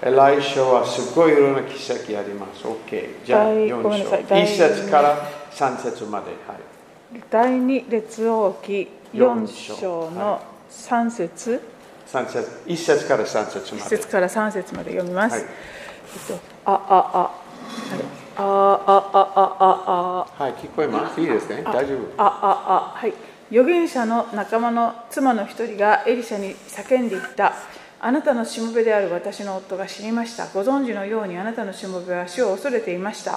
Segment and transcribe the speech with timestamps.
[0.00, 2.64] エライシャはすごいいろんな奇跡あります。
[2.64, 3.24] OK。
[3.24, 4.28] じゃあ第4ごめんなさい章。
[4.28, 6.26] 第1節から3節まで。
[6.46, 7.22] はい。
[7.30, 10.40] 第二列王記4章の
[10.70, 11.60] 3節
[12.06, 13.96] 3節1節から3節1まで。
[13.96, 15.32] 節から3節まで読みます。
[15.34, 16.78] はいえっと、あ、あ、
[17.12, 17.30] あ、
[18.36, 18.44] あ、あ、
[18.86, 21.20] あ、あ、あ、あ、はい、聞こえます？
[21.20, 21.62] いいですね。
[21.64, 21.98] 大丈夫。
[22.16, 23.12] あ、あ、あ、はい。
[23.50, 27.52] 預言者の仲間の妻の一人がエリシャに叫んでいった。
[28.00, 30.46] あなたのしもべである私の夫が死にました。
[30.46, 33.36] ご存知のようにあなたのしもべは死を恐れていました。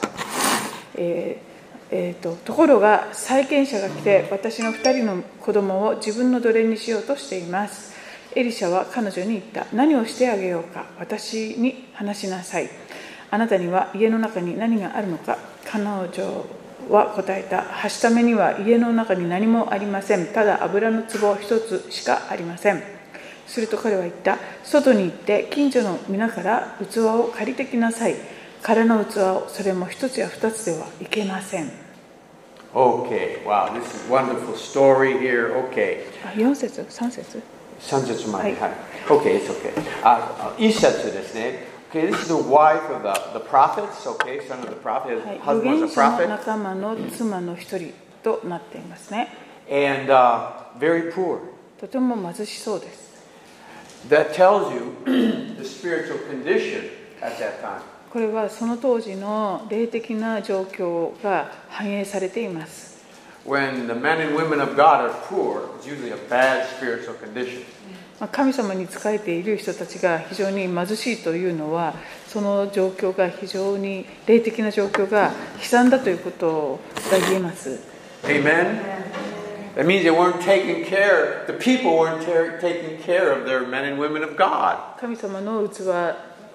[0.95, 1.51] えー
[1.93, 7.91] えーとところが債権者が来て私の2人の子供を自分の奴隷にしようとしています。
[8.35, 9.65] エリシャは彼女に言った。
[9.73, 10.85] 何をしてあげようか。
[10.99, 12.69] 私に話しなさい。
[13.31, 15.37] あなたには家の中に何があるのか。
[15.65, 16.45] 彼女
[16.89, 17.63] は答えた。
[17.63, 20.27] はしためには家の中に何もありません。
[20.27, 23.00] ただ油の壺一つしかありません。
[23.51, 28.15] すると彼は言った外に行って近所の皆から器を借りてきなさい
[28.63, 31.69] 空の器をそれも一つや二つではいけません
[32.73, 35.53] Okay, wow, this is wonderful story here.
[35.69, 36.05] Okay.
[36.23, 37.41] あ4節3節
[37.81, 38.43] 3節まで。
[38.45, 38.71] はいはい。
[39.09, 39.73] Okay, it's okay.
[40.01, 41.67] あ、1節ですね。
[41.91, 45.21] Okay, this is the wife of the, the prophets, okay, son of the prophet.
[45.21, 46.29] His husband 言 was a prophet.
[46.29, 47.91] 仲間の妻の一人
[48.23, 49.27] となっていますね
[49.69, 51.39] And uh, very poor.
[51.77, 53.00] とても貧しそうです
[58.11, 62.91] これはその当時の霊的な状況が反映されています。
[68.31, 71.95] 神様に仕えている人たちが非常に貧しいというのは、
[72.27, 76.79] その状況が非常に霊的な状況が悲惨だということ
[77.09, 77.79] が言えます。
[79.76, 83.98] That means they weren't taking care, the people weren't ta- taking care of their men and
[83.98, 84.78] women of God.
[84.98, 85.82] 神様の器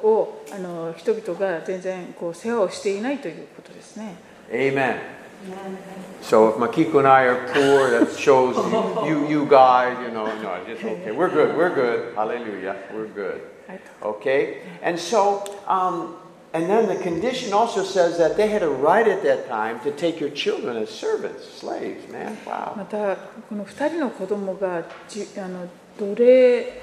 [0.04, 4.16] をあの人々が全然こう世話をしていないということですね
[4.52, 4.98] Amen.
[6.22, 8.56] So if Makiko and I are poor, that shows
[9.08, 11.12] you, you guys, you know, no, just okay.
[11.12, 11.56] We're good.
[11.58, 12.16] We're good.
[12.16, 12.76] Hallelujah.
[12.94, 13.42] We're good.
[13.68, 14.62] はい Okay?
[14.84, 16.16] And so, um,
[16.57, 19.91] and then the condition also says that they had a right at that time to
[19.91, 22.39] take your children as servants, slaves, man.
[22.47, 22.75] Wow.
[22.77, 23.17] また
[23.49, 25.69] この2人の子供がじあの
[25.99, 26.83] 奴隷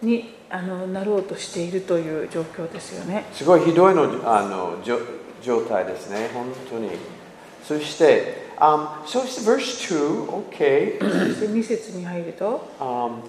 [0.00, 3.24] にあのなろうとしているという状況ですよね。
[3.32, 4.98] すごいひどいのあのじょ
[5.42, 6.90] 状態ですね、本当に。
[7.62, 10.98] そして、um, so it's verse 2, okay.
[10.98, 13.22] そして2節に入ると、Um,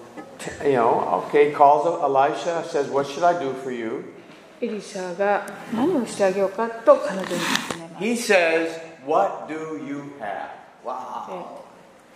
[0.64, 4.17] you know, okay, calls Elisha, says, What should I do for you?
[4.60, 8.04] エリシャが何をしてあげようかと彼女に尋ねます。
[8.04, 8.68] He says,
[9.06, 10.48] What do you have?
[10.84, 11.44] で Wow.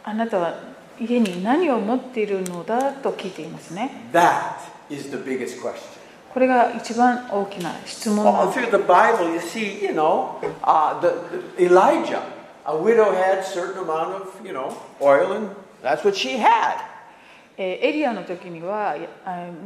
[0.05, 0.55] あなたは
[1.01, 3.91] 家に何を持っているのだと聞いていますね。
[4.13, 4.57] That
[4.91, 6.01] is the biggest question.
[6.33, 12.23] これが一番大きな質問なんです through the Bible, you see, you know, uh, the, Elijah,
[12.65, 15.51] a widow had certain amount of, you know, oil, and
[15.83, 16.77] that's what she had.
[17.59, 18.97] えーエリアの時には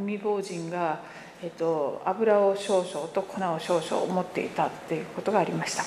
[0.00, 0.98] 未亡人が、
[1.42, 5.82] えっと、油を少々と粉を少々持っていたっていうことがありました。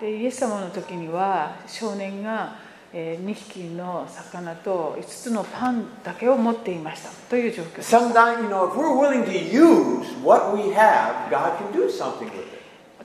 [0.00, 2.56] で、イエス様の時には少年が
[2.92, 7.90] 2匹の魚と5つのパンだけを持っていましたという状況です。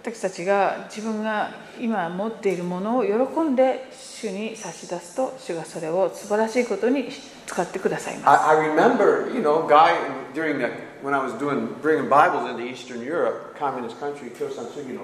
[0.03, 7.08] 私たちが自分が今持っているものを喜んで主に差し出すと主がそれを素晴らしいことに
[7.47, 9.94] 使ってくださいます I, I remember, you know, guy
[10.34, 10.68] during the
[11.02, 15.03] when I was doing bringing Bibles into Eastern Europe, communist country, Kyosan Sugi no,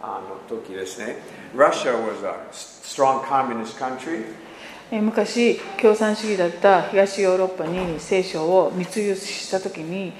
[0.00, 1.16] uh, no toki desu ne.
[1.54, 4.24] Russia was a strong communist country,
[4.90, 10.12] 昔共産主義だった東ヨーロッパに聖書を密輸した時に.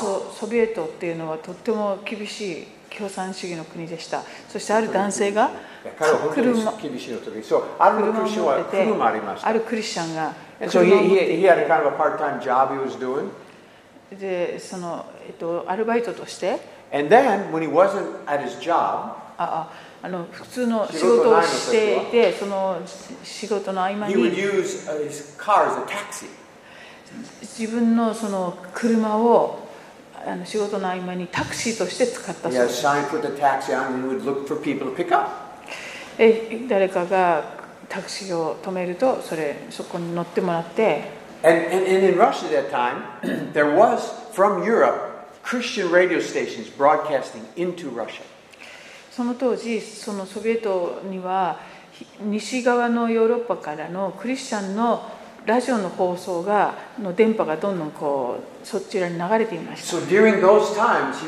[0.00, 2.66] ソソビエトっていうのはとっても厳しい
[2.96, 5.50] 共産主義の国でしたそしてある男性が
[6.34, 8.44] 車厳しいの時、そう、あるクリスチャ
[8.96, 9.52] ンありましたあ。
[9.52, 10.34] るクリスチャンが
[14.18, 16.58] でその、えっと、アルバイトとして
[16.92, 19.70] And then when he wasn't at his job, ああ
[20.06, 22.80] あの普通の仕事をしていてその
[23.24, 24.54] 仕事の合間に uh.
[27.40, 29.66] 自分のその車を
[30.24, 32.82] あの仕事の合間にタクシーとして使ったそうです.
[36.16, 37.42] で誰かが
[37.88, 41.02] タクシーを止めるとそれそこに乗ってもらって
[41.42, 43.02] And, and, and in Russia at that time,
[43.52, 48.22] there was, from Europe, Christian radio stations broadcasting into Russia.
[49.16, 51.58] その当時そのソビエトには
[51.90, 55.10] ひ西側のヨーロッパからのクリスチャンの
[55.46, 60.06] ラジオの放送がの電波がどんどんこうそちらに流れていました So
[60.74, 61.24] times.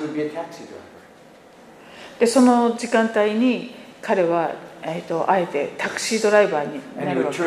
[2.20, 4.50] でその時間帯に彼は、
[4.82, 7.42] えー、とあえてタクシードライバーになるわけです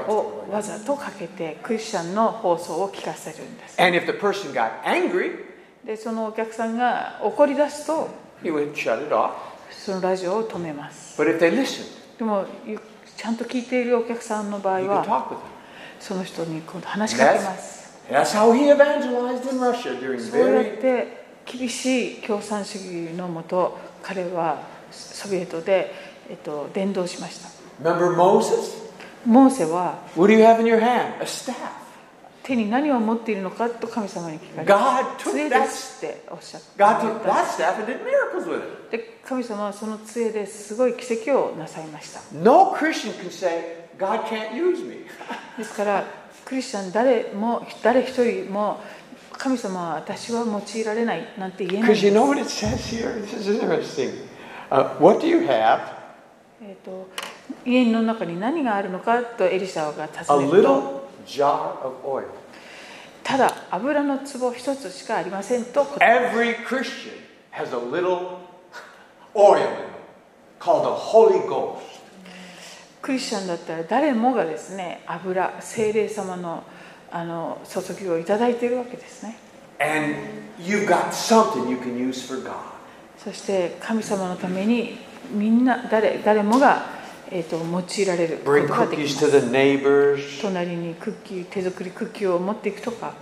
[0.08, 3.80] オ.をわざとかけてクリスチャンの放送を聞かせるんです
[5.88, 8.10] でそのお客さんが怒り出すと、
[9.72, 11.16] そのラジオを止めます。
[12.20, 12.44] でも、
[13.16, 15.02] ちゃんと聞いているお客さんの場合は、
[15.98, 17.96] その人に話しかけます。
[20.30, 24.62] そうやって厳しい共産主義のもと、彼は
[24.92, 25.94] ソビエトで、
[26.30, 27.48] えっと、伝道しました。
[29.26, 30.00] モーセは、
[32.48, 38.60] 手に何を持っているのかと神様に聞かれ took 杖ですっておっしゃった God took that staff and did miracles with
[38.90, 38.92] it.
[38.98, 45.06] で神様はその杖ですごい奇跡をなさいました No Christian can say, God can't use me.
[45.58, 46.06] ですから
[46.46, 48.80] クリスチャン誰も誰一人も
[49.34, 53.22] 神様は私は用いられないなんて言えないん Because で you す know what it says here?
[53.26, 54.12] This is interesting.
[54.72, 55.82] Uh, what do you have?
[56.62, 57.08] えーと
[57.66, 60.98] 家の中に何があるのかとエリシャが A 尋ねると little
[61.28, 62.24] jar of oil.
[63.28, 67.12] ただ油の壺一つしかありませんと Every Christian
[67.52, 68.38] has a little
[69.36, 69.68] oil
[70.62, 71.82] called the Holy Ghost.
[73.02, 76.64] クリスチャンだったら誰もがですね油精霊様の
[77.12, 79.36] あの注ぎをいただいているわけですね
[79.80, 80.16] And
[80.58, 82.56] you've got something you can use for God.
[83.18, 85.00] そして神様のために
[85.32, 86.97] みんな誰誰もが、
[87.32, 93.14] えー、と用いられることができます.隣にクッキー手作りクッキーを持っていくとか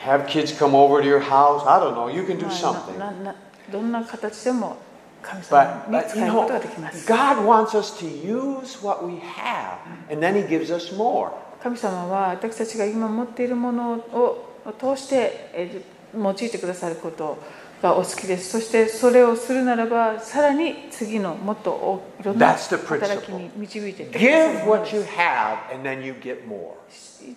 [0.00, 1.66] Have kids come over to your house.
[1.66, 2.10] I don't know.
[2.10, 3.34] You can do まあ something.
[3.70, 4.76] どんな形でも
[5.22, 9.76] 神様に使ることができます God wants us to use what we have,
[10.10, 11.30] and then He gives us more.
[11.62, 14.46] 神様は私たちが今持っているものを
[14.78, 17.38] 通してえー用いてくださること
[17.82, 22.48] がお好きですそしてそれをするならばさらに次のもっとおいろんな.
[23.08, 26.74] 働きに導いていってくださる Give what で you す have, and then you get more.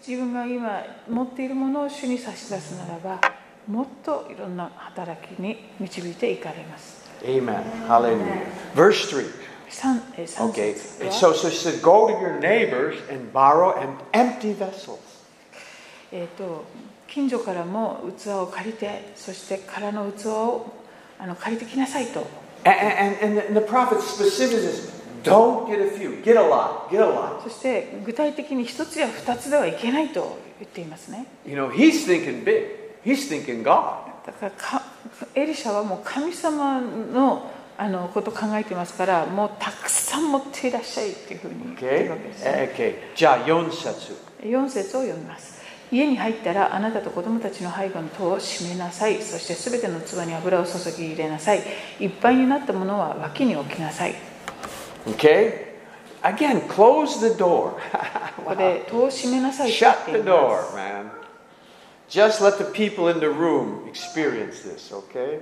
[0.06, 3.22] 自分が今持っているものを主に差し出すならば
[3.68, 7.64] もっといろんな働きに導いていかれます Amen.
[7.88, 8.46] Hallelujah.
[8.76, 9.26] Verse 3.
[9.70, 10.76] 3, えー3 Okay.
[11.10, 15.00] So, so it says, go to your neighbors and borrow an empty vessels.
[17.14, 20.74] 近所からも器を借りてそして空の器を
[21.20, 22.26] あの借りてきなさいと
[22.66, 24.90] And, and, and the prophet specifically says,
[25.22, 27.44] don't get a few, get a lot, get a lot.
[27.44, 32.68] そして具体的に一つや二つではいけないと言っていますね You know, he's thinking big.
[33.06, 33.98] He's thinking God.
[34.26, 34.82] だからか
[35.36, 42.10] エリシャはもう神様のあのことを考えてますからもうたくさん持っていらっしゃいっていうふうに言ってる Okay?
[42.10, 43.16] わけです、ね Okay.
[43.16, 44.16] じゃあ4節。
[44.42, 45.53] 4節を読みます
[45.94, 51.62] 家に入ったらあなたと子供たちの背後の戸を閉めなさいそしてすべての器に油を注ぎ入れなさい
[52.00, 54.16] いっぱいになったものは脇に置きなさい
[55.06, 55.74] Okay?
[56.24, 57.74] Again, close the door.
[58.38, 61.12] ここで戸を閉めなさいと言 Shut the door, man.
[62.10, 65.42] Just let the people in the room experience this, okay?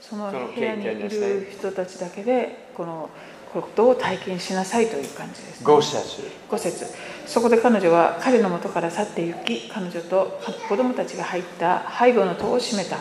[0.00, 3.08] その部屋にいる人たちだけでこの
[3.52, 6.30] ことを体験しなさいという感じです、5節。
[6.50, 6.86] 5節
[7.30, 12.96] そこで彼女は彼の元から去って行き彼女と子供たちが入った背後の戸を閉めた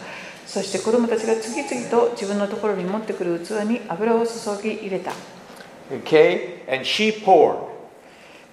[0.45, 5.13] そして子供たちが次々と自分のところに持ってくる器に油を注ぎ入れた
[5.91, 6.63] Okay?
[6.71, 7.57] And she poured.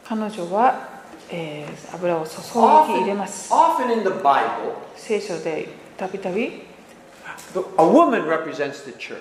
[0.03, 5.69] 彼女は、えー油を注ぎ入れ Often, ます often in the Bible, 聖書で
[5.99, 6.63] たびたび
[7.55, 9.19] a woman represents the church.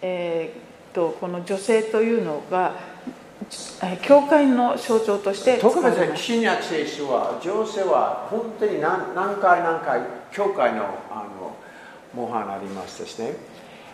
[0.00, 2.95] えーとこの女性というのがえー
[4.02, 10.00] 教会の象徴として使特別に新約聖書は女性は本当に何何回何回
[10.32, 11.56] 教会のあの
[12.14, 13.34] 模範ありますですね。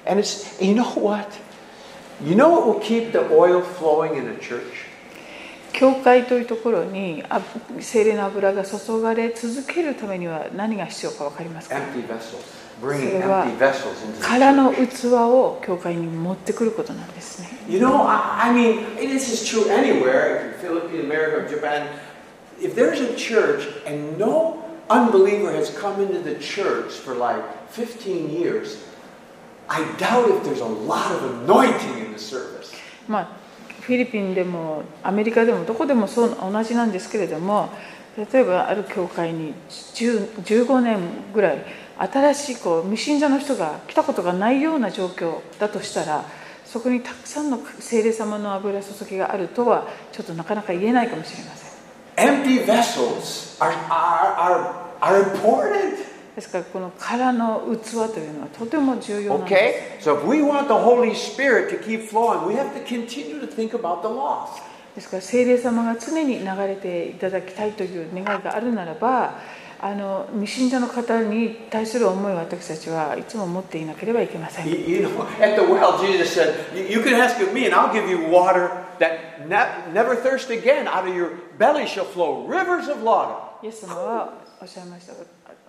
[0.07, 1.27] And it's, you know what?
[2.25, 4.63] You know what will keep the oil flowing in a church?
[5.73, 7.41] 教会というところにあ
[7.81, 12.62] 精霊の油が注がれ続けるためには何が必要か分かりますか？Empty vessels.
[12.81, 21.87] 空.の器を教会に持ってくることなんですね You know, I, I mean, this is true anywhere, Philippines, America, Japan.
[22.61, 28.31] If there's a church and no unbeliever has come into the church for like 15
[28.31, 28.85] years,
[29.69, 32.73] I doubt if there's a lot of anointing in the service.
[33.09, 33.43] まあ
[33.83, 37.69] フィリピンでもアメリカでもどこでもそう同じなんですけれども
[38.17, 41.01] 例えばある教会に10 15年
[41.35, 41.65] ぐらい
[42.11, 46.25] 新しいこう未信者の人が来たことがないような状況だとしたら
[46.65, 51.73] そこにたくさんの聖霊様の油注ぎがあるとはちょっとなかなか言えないかもしれません
[52.17, 56.13] Empty vessels are, are, are, are important.
[56.35, 59.55] ですからこの空の器というのはとても重要なんで
[59.99, 60.03] Okay?
[60.03, 63.39] す So if we want the Holy Spirit to keep flowing, we have to continue
[63.41, 64.63] to think about the lost.
[64.95, 69.39] ですから聖霊様が常に流れていただきたいという願いがあるならば
[69.85, 74.69] あの未信者の方に対する思いを私たちはいつも持っていなければいけません。
[83.65, 85.15] イエス様はおっしゃいました。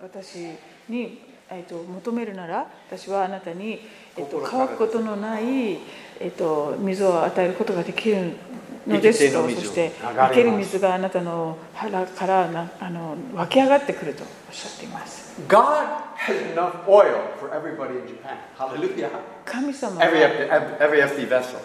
[0.00, 0.46] 私
[0.88, 3.80] に、えー、と求めるなら、私はあなたに、
[4.16, 5.78] えー、と乾くことのない。
[6.20, 8.32] えっと水を与えることができる
[8.86, 18.36] のですとそして生ける水があなたの腹からなあの湧き上がってくるとおっしゃっています God has enough oil for everybody in Japan.
[18.56, 19.10] Hallelujah.
[19.44, 20.22] 神様 Every
[20.78, 21.58] every empty vessel.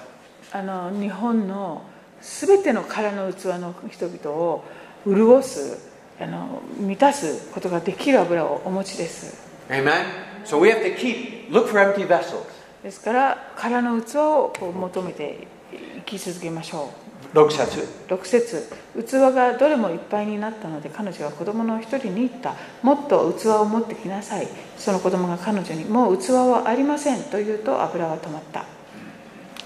[0.52, 1.84] あの日本の
[2.22, 4.64] すべての空の器の人々を
[5.06, 5.90] 潤す
[6.20, 10.06] あの満たすことができる油をお持ちです Amen.
[10.46, 12.59] So we have to keep look for empty vessels.
[12.84, 16.92] ですから空の器をこう求めて生き続けましょ
[17.34, 28.66] 6節う6節器がどれもいっぱいになったので彼女は子供の一人に言ったもっと器を持ってきなさいその子供が彼女にもう器はありませんと言うと油は止まった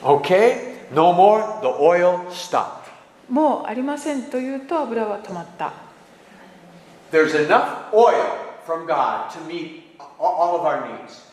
[0.03, 0.73] Okay?
[0.91, 1.61] No more.
[1.61, 2.83] The oil stopped.
[3.29, 5.71] もうありませんと言うと油は止まった
[7.11, 8.13] There's enough oil
[8.65, 9.83] from God to meet
[10.19, 11.32] all of our needs.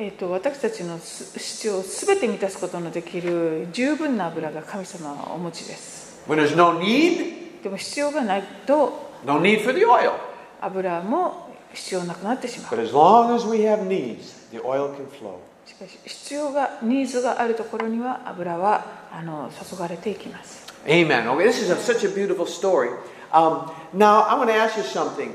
[0.00, 6.36] えー、と私たちのす必要を全て満たすことのできる十分な油が神様はお持ちです no
[6.78, 10.12] need, でも必要がないと no need for the oil.
[10.60, 15.38] 油も必要なくなってしまう But as long as we have needs, the oil can flow.
[15.66, 21.26] しかし必要がニーズがあるところには油はあの注がれていきます Amen.
[21.26, 22.90] Okay, this is a, such a beautiful story.
[23.32, 25.34] Um, now, I want to ask you something.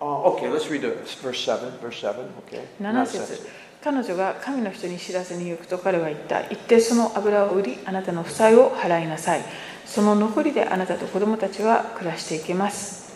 [0.00, 1.08] Uh, okay, let's read it.
[1.22, 1.78] Verse 7.
[1.78, 2.26] Verse 7.
[2.46, 2.64] Okay.
[2.80, 3.46] 7節
[3.86, 9.44] 彼女が神の人に知らせに行くと彼は言った行ってその油を売りあなたの負債を払いなさい
[9.84, 13.14] その残りであなたと子供たちは暮らしていけます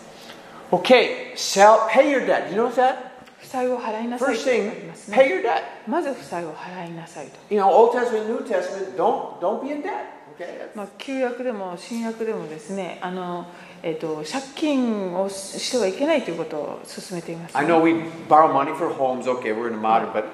[0.71, 2.53] Okay, sell, pay your debt.
[2.53, 2.95] You know that?
[3.41, 5.63] 負債を払いなさい First thing, pay your debt.
[5.89, 9.91] まず負債を払いなさいと You know, Old Testament, New Testament, don't don't be in debt.
[10.39, 10.71] Okay.
[10.77, 13.47] まあ、旧約でも新約でもですねあの、
[13.83, 17.65] えー、と借金をしてはいけないということを進めています、あ、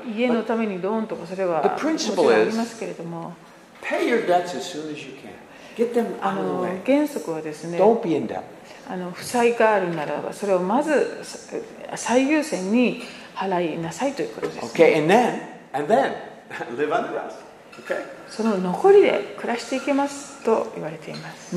[0.09, 1.63] 家のためにローンとかそれは
[2.35, 3.35] ありますけれども、
[6.85, 7.79] 原則はですね、
[8.89, 11.23] あの負債があるならば、それをまず
[11.95, 13.03] 最優先に
[13.35, 14.75] 払いなさいということです、
[18.29, 21.55] その残りで暮らしていけますと言われています。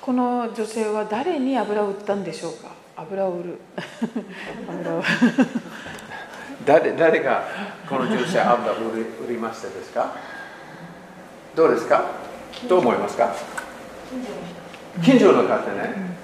[0.00, 2.70] この女性は誰に油を売ったんでしょうか？
[2.96, 3.58] 油を売る。
[6.66, 7.44] 誰,誰が
[7.88, 10.12] この女性油を売り,売りましたですか？
[11.54, 12.04] どうですか？
[12.68, 13.34] どう思いますか？
[15.04, 16.18] 近所の方ね。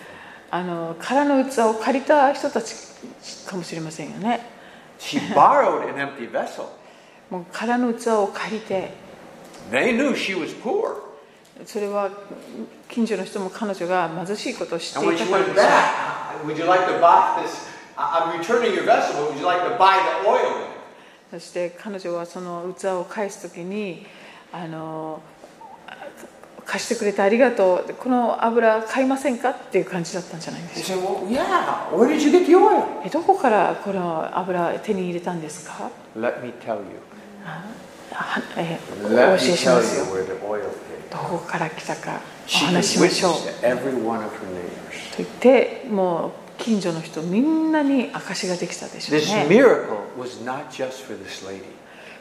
[0.50, 2.74] あの空の器を借りた人たち
[3.46, 4.40] かもしれませんよね。
[7.30, 8.92] もう空の器を借りて。
[11.64, 12.10] それは
[12.88, 15.42] 近所の人も彼女が貧しいことを知っていたから。
[21.30, 24.04] そして彼女はその器を返すときに
[24.52, 25.20] あの
[26.66, 27.94] 貸してくれてありがとう。
[27.94, 29.50] この油買いませんか？
[29.50, 30.62] っていう感じだったんじゃない。
[33.10, 35.90] どこからこの油手に入れたんですか？
[41.10, 43.32] どこから来たか話しましょう。
[43.32, 43.40] と
[45.18, 48.86] 言って、もう近所の人みんなに証ができた。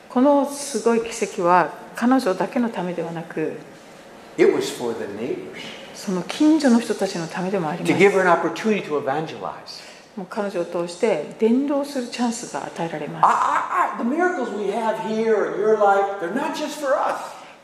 [0.09, 3.57] このすごい奇跡は彼女だけのためではなく、
[5.93, 7.91] その近所の人たちのためでもあります。
[10.15, 13.25] も彼女を通して伝道するチャンスが与えられます。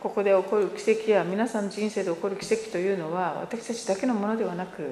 [0.01, 4.83] ここで起こる奇跡や皆さんの人生で起こる奇跡というのは私たちだけのものではなく、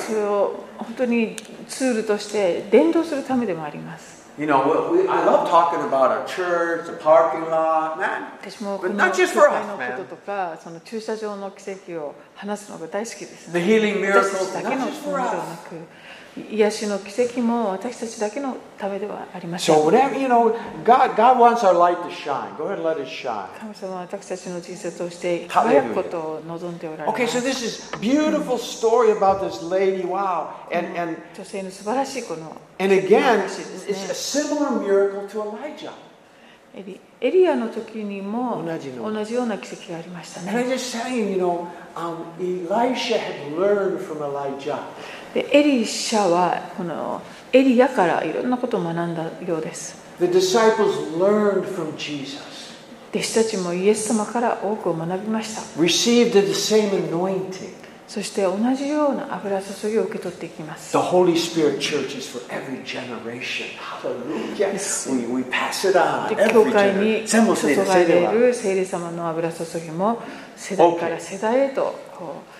[0.00, 1.36] それを本当に
[1.68, 4.19] ツールとして伝道するためでもあります。
[4.40, 8.22] You know, we, I love talking about our church, the parking lot, man.
[8.80, 9.90] But not just for us, man.
[13.52, 15.58] The healing miracles, not just for us.
[16.36, 19.74] 癒しの奇跡も私たちだけのためではありません。
[23.58, 27.22] 神様は私たちの人生として輝くことを望んでおられます。
[31.36, 31.44] 女
[32.20, 32.56] いこの
[32.92, 33.90] です、
[36.72, 40.40] エリ,エの時にも同じ,ような奇跡がありました。
[45.34, 47.22] でエリシャはこの
[47.52, 49.96] エリアからいろんなことを学んだようです。
[53.12, 55.62] 弟子たちもイエス様から多くを学びました。
[58.06, 60.92] そして同じような油注ぎを受け取っていきます。
[66.52, 67.38] 教会に注
[67.84, 70.20] がれている聖霊様の油注ぎも
[70.56, 72.59] 世代から世代へとこう。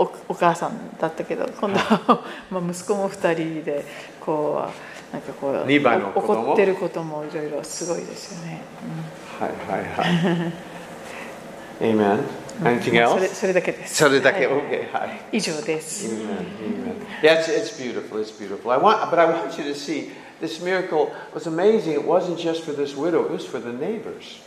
[0.00, 3.84] おお母さんだったけど今度は、まあ息子も二人で
[4.18, 8.62] こうなんかこう二倍の子供怒ってることもいろいろすごいですよね。
[9.38, 10.52] はいはいはい。
[11.80, 12.24] Amen.
[12.60, 13.34] うん Anything それ else?
[13.34, 13.94] それだけです。
[13.96, 15.20] それだけ、はい OK、はい。
[15.32, 16.06] 以上です。
[16.06, 16.46] Amen.
[16.62, 17.06] Amen.
[17.22, 18.18] Yeah, it's, it's beautiful.
[18.20, 18.70] It's beautiful.
[18.70, 21.92] I want, but I want you to see this miracle was amazing.
[21.92, 24.40] It wasn't just for this widow; it was for the neighbors.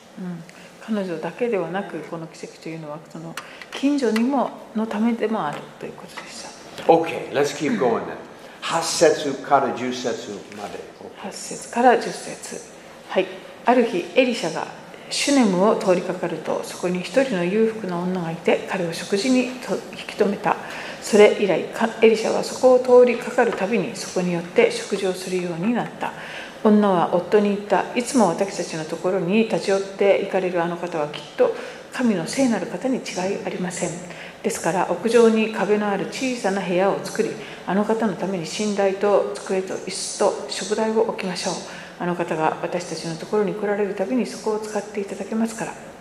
[0.85, 3.35] 彼女だけではなくこの奇跡というのはその
[3.71, 6.53] 近所にものためでもあるということでした。
[6.87, 8.17] Okay, let's keep going then.
[8.61, 10.93] Hasetsu kara jusetsu made.
[11.23, 12.61] 8節から10節
[13.09, 13.27] はい
[13.65, 14.67] ある日エリシャが
[15.09, 20.57] シュネムを通りかかるとそこに一人の裕福な女がいて彼を食事にと引き止めた
[21.01, 26.13] それ以来かエリシャはそこを通りかかるたびにそこによって食事をするようになった
[26.63, 27.93] 女は夫に言った。
[27.93, 31.53] いつも私たちのところに立ち寄って行かれるあの方はきっと
[31.91, 33.03] 神の聖なる方に違い
[33.45, 33.89] ありません。
[34.41, 37.29] ですから屋上に壁のある小さな部屋を作り
[37.65, 41.53] あの方のために寝台と机と椅子と食台を置きましょう。
[41.99, 45.92] あの方が私たちのところに来られるたびにそこを使っていただけますから。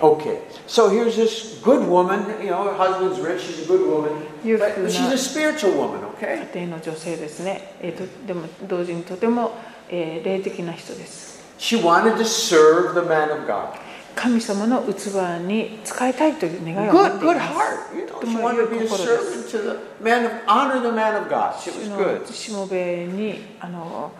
[0.00, 2.24] Okay, so here's this good woman.
[2.42, 3.42] You know, her husband's rich.
[3.42, 4.10] She's a good woman,
[4.42, 5.12] You're but, good but she's now.
[5.12, 6.02] a spiritual woman.
[6.16, 6.38] Okay.
[6.54, 9.52] 家庭の女性ですね、えーとでも同時にとても、
[9.88, 13.78] えー霊的な人です She wanted to serve the man of God.
[14.16, 15.06] 神様の器
[15.46, 17.96] に使いたいという願いを持 Good, ってい good ます heart.
[17.96, 20.24] You know, とて she も wanted 良い to be a 心です servant to the man
[20.26, 21.54] of honor, the man of God.
[21.54, 22.32] It 主 was の good.
[22.32, 24.10] しもべにあの、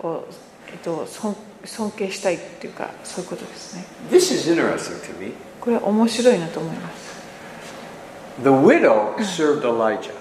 [0.00, 0.24] お
[0.68, 1.34] えっと、尊
[1.67, 5.33] 尊敬したいっていうかそういうことですね This is interesting to me.
[5.59, 7.17] これは面白いなと思います。
[8.41, 10.11] The widow served Elijah.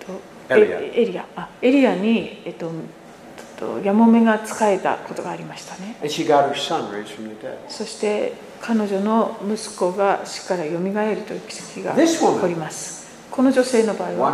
[0.00, 0.20] と
[0.54, 5.96] エリアあエリアに、えっと、えっとやもめが仕えたことがありましたね。
[6.00, 7.56] And she got her son raised from the dead.
[7.68, 13.06] そして彼女の息子が死からよみがえるという奇跡が This 起こります。
[13.30, 14.32] この女性の場合は.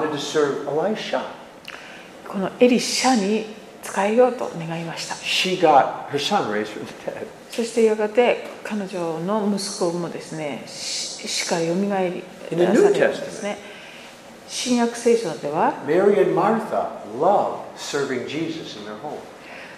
[2.28, 3.44] このエリシャに
[3.84, 5.14] 使えようと願いました。
[7.50, 12.24] そしてやがて彼女の息子もですね、死からよみがえり、
[13.42, 13.58] ね、
[14.48, 19.24] 新約聖書では、マリアとマルタがイエス様を招いて、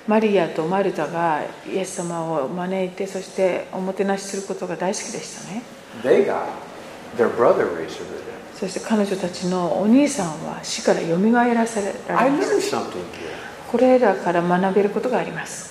[0.06, 5.62] マリアとマルタがイエス様を招いて、そしておもてなしすることが大好きでしたね。
[8.54, 12.18] そして彼女たちのお兄さんは死からよみがえらされた。
[12.18, 12.30] I.
[13.76, 15.68] これらから学べることがあります。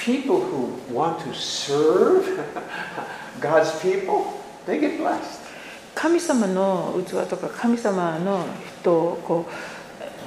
[5.95, 8.45] 神様の器とか神様の
[8.79, 9.45] 人をこ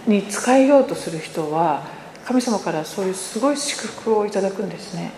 [0.09, 1.83] うに使えようとする人は
[2.25, 5.13] 神様からそういうすごい祝福をいただくんですね。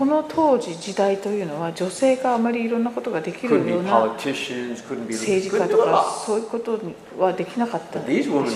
[0.00, 6.80] この当時時代というのは女性があまりいろんなことができるような政治家とかそういうこと
[7.18, 8.46] はできなかったで,も。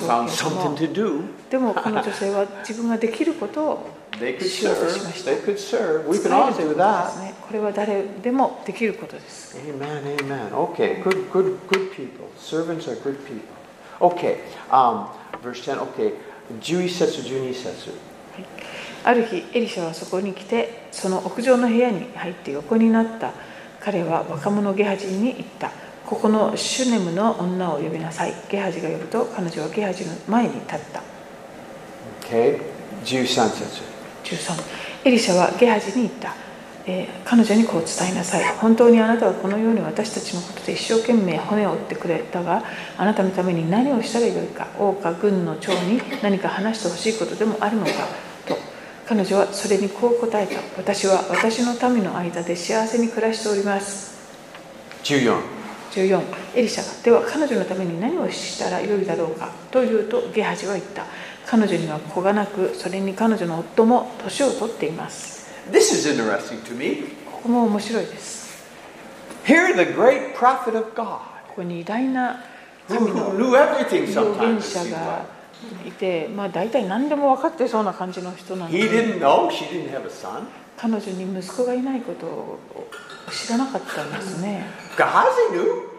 [1.50, 3.87] でもこの女性は 自分ができることを
[4.40, 5.33] しよしました。
[7.46, 9.59] これは誰でもできることです。
[9.59, 10.48] Amen, amen.
[10.48, 12.24] Okay, good, good, good people.
[18.35, 18.73] はい
[19.04, 23.32] ある日エリシャはそこに来てその屋上の部屋に入って横になった。
[23.80, 25.70] 彼は若者ゲハジに言った。
[26.06, 28.32] ここのシュネムの女を呼びなさい。
[28.48, 31.02] ゲハジが呼ぶと彼女はゲハジの前に立った。
[32.22, 32.60] Okay?
[33.04, 33.82] 13節。
[34.24, 34.62] 13
[35.04, 36.34] エリシャはゲハジに言った、
[36.86, 38.44] えー彼女にこう伝えなさい。
[38.56, 42.62] 本当にあなたはこのように私たちのことで一生懸命骨を折ってくれたが
[42.96, 44.68] あなたのために何をしたらよいか。
[44.78, 47.92] 王か軍の長に何か話してほしいことでもあるのか。
[47.92, 48.34] と
[49.06, 50.60] 彼女はそれにこう答えた。
[50.76, 54.14] 私は私の民の間で幸せに暮らしております。
[55.02, 55.40] 14
[55.92, 56.22] 14
[56.56, 57.02] エリシャが。
[57.02, 61.04] では彼女のために何をしたらよいだろうかと言うとゲハジは言った。
[61.46, 65.50] 彼女には子がなくそれに彼女の夫も年を取っています。
[65.70, 67.08] This is interesting to me.
[67.30, 68.64] ここも面白いです。
[69.44, 72.42] Here, the great prophet of God, ここに偉大な
[72.88, 73.50] 神の預
[74.40, 75.34] 言者が.
[75.87, 80.44] いて、まあ、大体何でも分かってそうな感じの人なん He で didn't know she didn't have a son.
[80.77, 82.59] 彼女に息子がいないことを
[83.31, 84.64] 知らなかったんですね
[84.96, 85.94] Gehazi knew.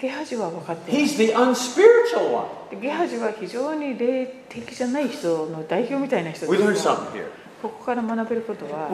[0.00, 2.80] ゲハジは分かっている He's the unspiritual one.
[2.80, 7.26] ゲハジは非常に霊的じゃない人の代表みたいな人 We です something here.
[7.62, 8.88] ここから学べることは、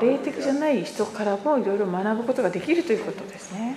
[0.00, 3.76] 霊的じゃない人からもいろいろ学ぶことができるということですね。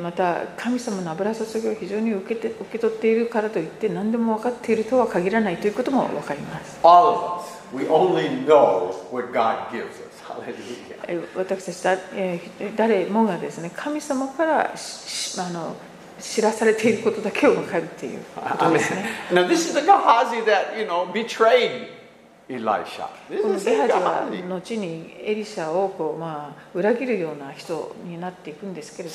[0.00, 6.78] また、神様の油注ぎを非常に受け,て受け取っているからといって、何でも分かっているとは限らないということも分かります。
[11.36, 12.00] 私たち
[12.76, 15.74] 誰もがですね、神様からあの
[16.18, 18.20] 知らされていることだけを分かるっていう。
[24.48, 29.14] 後にエリシャをこう、まあ、裏切るような人になっていくんですけれど。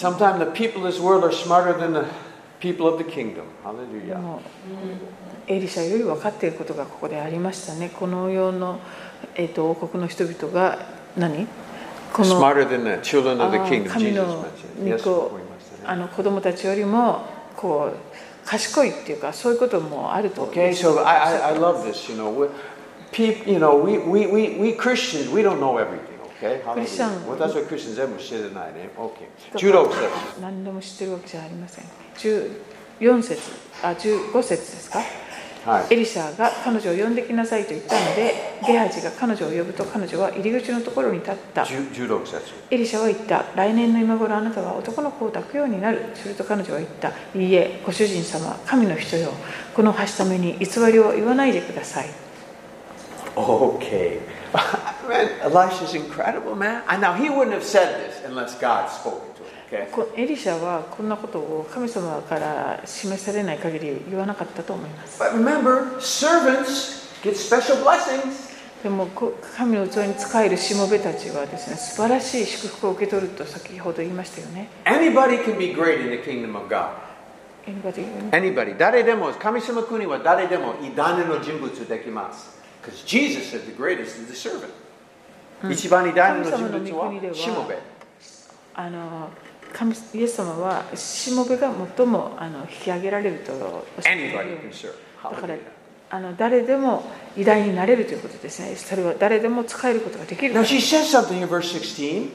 [5.47, 7.89] エリシャより分かっていることがここでありましたね。
[7.89, 8.79] この世の、
[9.35, 10.85] えー、と王国の人々が
[11.17, 11.47] 何？
[12.13, 12.39] この
[15.91, 17.21] あの子供たちよりも
[17.57, 22.09] こう賢いっていうかそういうこともあると Okay, so I, I, I love this.
[22.11, 22.47] You know, we,
[23.11, 26.07] peop, you know, we, we, we, we Christians, we don't know everything.
[26.39, 26.87] Okay, Hallelujah.
[26.87, 28.89] Christian- 私は Christians 全部知らないね。
[28.97, 29.27] Okay.
[29.57, 30.41] 16節。
[30.41, 31.85] 何でも知ってるわけじゃありません
[32.17, 33.41] 14節
[33.83, 34.99] あ15節ですか
[35.65, 35.93] はい。
[35.93, 38.33] エリシャが彼女を呼んできなさいと言ったので
[38.65, 42.41] ゲハジが彼女を呼ぶと彼女は入り口のところに立った10 16節。
[42.71, 49.31] エリシャは言った来年の今頃あなたは男の子を抱くようになるすると彼女は言ったいいえご主人様神の人よ
[49.75, 52.09] このはしために偽りを言わないでください
[53.33, 54.19] Okay.
[55.11, 56.83] man, Elisha's incredible, man.
[56.87, 59.30] And now he wouldn't have said this unless God spoke
[59.73, 68.51] エリシャはこんなことを神様から示されない限り言わなかったと思います But remember, servants get special blessings.
[68.83, 76.89] でもこ神の器に仕えるしもべたちはですね素晴らしい祝福を受け取ると先ほど言いましたよね Anybody can be great in the kingdom of God.
[77.65, 78.05] Anybody?
[78.31, 78.77] Anybody.
[78.77, 82.59] 誰でも、神様国は誰でも偉大な人物できます。
[82.83, 84.69] Because Jesus said the greatest is the servant.
[85.71, 87.77] 一番偉大な人物はしもべ。
[88.73, 89.29] あの
[89.73, 94.37] 神イエス様はしもべが最もあの引き上げられるとおっしゃっている
[95.23, 95.55] だから
[96.13, 97.03] あの誰でも
[97.37, 98.75] 偉大になれるということですね。
[98.75, 100.53] それは誰でも使えることができる。
[100.53, 102.29] 16節。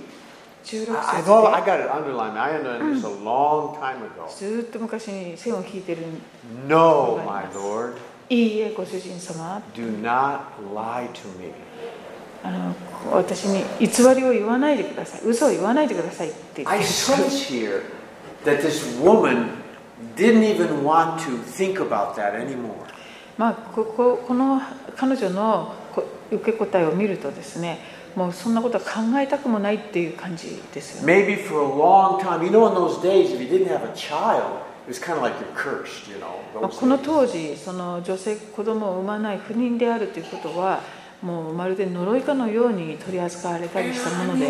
[4.38, 6.02] ずっと昔に線を引いている。
[6.66, 7.96] No, my lord.
[8.28, 9.62] いいえ、ご主人様。
[9.74, 10.40] Do not
[10.74, 11.52] lie to me.
[12.46, 12.74] あの
[13.12, 17.82] 私に偽りを言わないでください嘘を言わないでくださいって言って I る sense here
[18.44, 19.48] that this woman
[20.16, 22.86] didn't even want to think about that anymore.
[23.38, 24.60] まあ、こここの
[24.96, 27.78] 彼女のこ受け答えを見るとですね
[28.14, 33.92] もうそんなことは考えたくもないっていう感じですよね Maybe for a long time, you know, in those days, if you didn't have a
[33.94, 34.42] child,
[34.86, 36.68] it was kind of like you're cursed, you know.
[36.68, 40.80] この.当時その女性子供を産まない不妊であるということは
[41.22, 44.46] もうまるで呪いかのように取り扱われたりしたもので。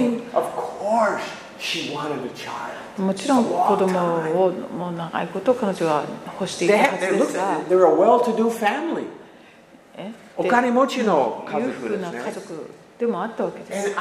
[2.99, 6.05] もちろん子供をもう長いこと彼女は
[6.39, 7.61] 欲していたはずですが。
[10.37, 13.95] お金持ちの家族です、ね、家族でもあったわけです。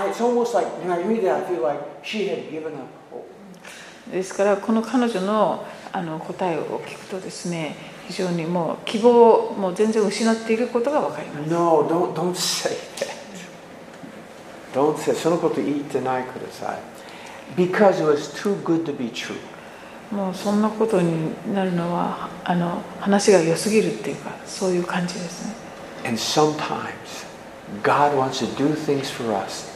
[4.11, 13.07] ですからこの彼女の,あの答えを聞くとですね非常にもう希望をもう全然失っていることが分かります No, don't, don't say that.
[14.73, 16.95] Don't say, そのこと言ってないください。
[17.55, 19.35] because it was too good to be true.
[20.11, 25.53] もうそんなことになるのはあの話が良すぎるっていうかそういう感じですね
[26.05, 27.25] And sometimes
[27.81, 29.67] God wants to do things for us.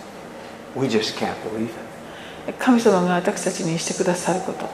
[0.75, 2.53] We just can't believe it.
[2.59, 4.67] 神様が私たちにしてくださること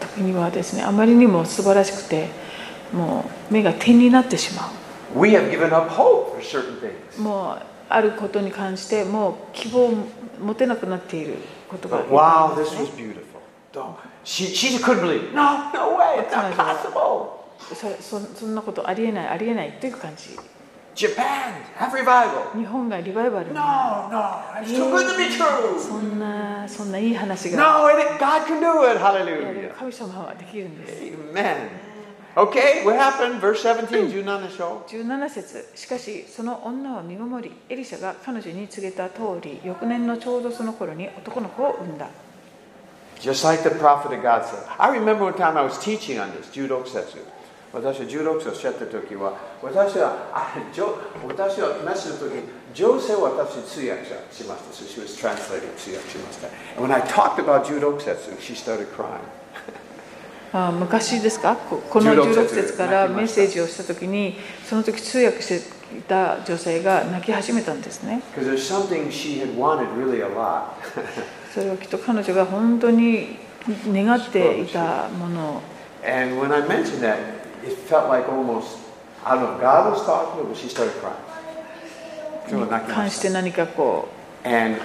[0.00, 2.28] 時にはですねあまりにも素晴らしくて
[2.92, 4.70] もう目が点になってしま
[5.14, 7.18] We have given up hope for certain things.
[7.18, 9.94] うもうあることに関してもう希望を
[10.40, 11.34] 持てなくなっている
[11.68, 13.94] ことが But wow, で this was beautiful.
[14.24, 15.32] She, she couldn't believe.
[15.34, 17.42] No, no way, it's not possible.
[17.74, 20.36] そそそんなことありえないありえないという感じ
[20.94, 22.54] Japan, have revival.
[22.58, 23.60] 日本がリバイバルに No,
[24.10, 24.18] no,
[24.60, 25.78] it's too good to be true.
[25.78, 28.98] そんなそんないい話が No, it, God can do it.
[28.98, 29.74] Hallelujah.
[29.74, 31.91] 神様はできるんです Amen.
[32.34, 33.42] Okay, what happened?
[33.42, 42.08] Verse 17, 17でしょ17節しかしその女は身ごもりエリシャが彼女に告げた通り翌年のちょうどその頃に男の子を産んだ
[43.20, 44.64] Just like the prophet of God said.
[44.78, 47.18] I remember one time I was teaching on this, 16節。
[47.72, 52.32] 私は16節をおっしゃった時は、私は、あじょ私は話す時、
[52.74, 54.74] 女性は私通訳者しました。
[54.74, 56.48] So she was translating 通訳しました。
[56.76, 59.20] And when I talked about 16節、she started crying.
[60.78, 61.56] 昔ですか？
[61.56, 62.72] この16節。
[62.76, 64.36] からメッセージをした時に
[64.68, 65.56] その時通訳して
[65.98, 68.22] いた女性が泣き始めたんですね。
[71.54, 73.36] それはきっと彼女が本当に
[73.88, 75.62] 願っていたもの
[82.94, 84.08] 関して何かこ
[84.44, 84.80] う And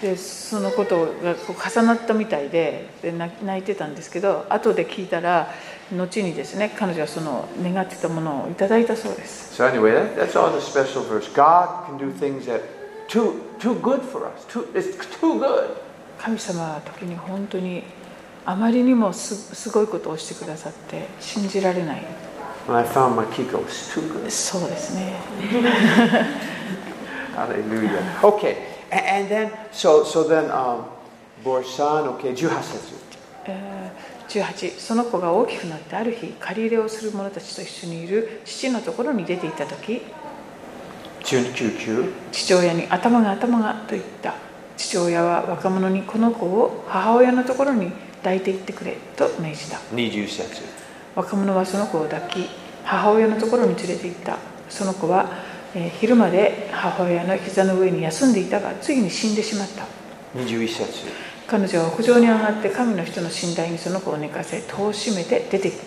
[0.00, 5.50] でそのことがこう重なったみたいでで泣泣いてたんですけど後で聞いたら
[5.92, 11.28] 後にですね彼女はその願ってたものをいただいたそうです So anyway, that, that's all the special verse.
[11.34, 12.60] God can do things that
[13.08, 14.44] too too good for us.
[14.46, 15.70] Too, it's too good.
[16.18, 17.82] 神様は時に本当に
[18.44, 22.02] あまりにもすすごいことをしてくださって信じられない
[22.68, 24.30] When I found my Kiko, it's too good.
[24.30, 25.14] そうですね
[27.34, 28.20] Hallelujah.
[28.20, 28.56] Okay,
[28.90, 30.84] and, and then so so then um,
[31.44, 32.18] Borsan.
[32.18, 32.94] Okay, 18節。
[33.46, 40.02] えー18その子が大きくなってある日借り入れをする者たちと一緒にいる父のところに出ていた時
[41.24, 44.34] 19父親に頭が頭がと言った
[44.76, 50.62] 父親は若者にこの子を母親のところに抱いていってくれと命じた20節。
[51.16, 52.48] 若者はその子を抱き
[52.84, 55.30] 母親のところに連れて行ったその子は、
[55.74, 59.84] えー昼まで母親の膝の上に休んでいたがついに死んでしまった
[60.38, 61.06] 21節。
[61.46, 65.78] 彼女は屋上に上がって神の人の寝台にその子を寝かせ戸を閉めて出て行っ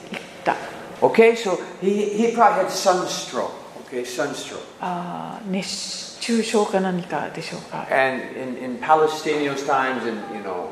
[0.43, 0.55] た
[1.01, 3.51] Okay, so he, he probably had sunstroke.
[3.87, 4.61] Okay, sunstroke.
[4.79, 10.67] あー熱中症か何かでしょうか And in, in Palestinians times, and you know,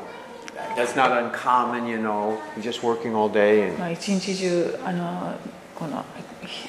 [0.76, 1.86] that's not uncommon.
[1.86, 5.34] You know, just working all day, and まあ、一日中あの
[5.76, 6.04] この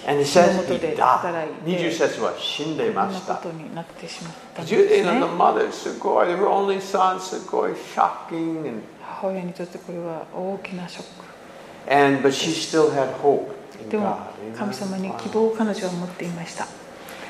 [0.08, 3.36] の says 下 he で.働い20て節は死んでいました。
[3.36, 8.82] ことになってしまったん Because で you す know, the ね mother, すごい were only son, すごい shocking, and
[9.02, 13.48] 母親にとってこれは大きなショック and but she still had hope
[13.90, 14.18] でも.
[14.58, 16.66] 神様に.希望を彼女は持っていました、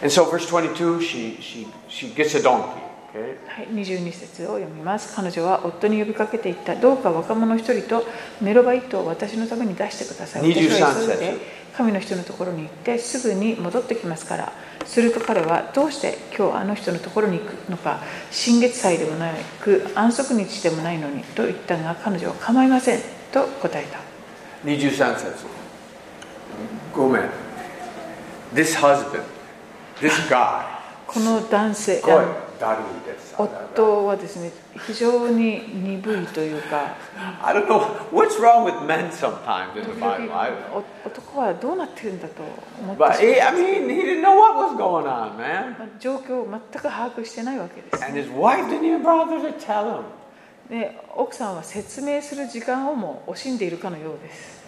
[0.02, 2.92] And so, verse 22, she she she gets a donkey.
[3.14, 8.06] Okay, はい、22節を読みます彼女は夫に呼びかけていったどうか若者一人と
[8.40, 11.38] メロバ一頭を私のために出してください23私は急い節で
[11.76, 14.54] 神の人のところに行ってすぐに戻ってきますから
[14.86, 19.32] すると彼はどうして今日あの人のところに行くのか新月祭でもな
[19.62, 23.00] く安息日でもないのにと言ったが彼女は構いません
[23.32, 24.00] と答えた
[24.66, 25.46] 23節。
[26.94, 27.24] ごめん。
[28.54, 29.24] This husband,
[30.00, 30.66] this guy,
[31.08, 32.02] この男性。
[33.38, 36.96] 夫はですね非常に鈍いというか。
[41.06, 42.42] 男はどうなっているんだと
[42.80, 43.20] 思ってしまう。
[46.00, 48.04] 状況を全く把握してないわけです、
[50.70, 54.62] で、奥さんは説明する時間をも惜しんでいるかのようです。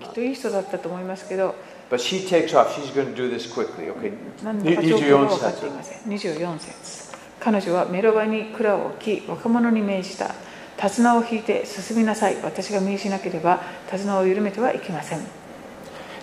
[0.00, 1.54] きっといい人だったと思いますけど
[1.92, 2.74] but she takes off.
[2.74, 4.14] She's going to do this quickly, okay?
[4.42, 10.34] 何だか状況が分かってい節ません24節彼女はメロバに蔵を置き若者に命じた
[10.78, 15.20] 手綱を引いて進みなさい私が命じなければ手綱を緩めてはいけません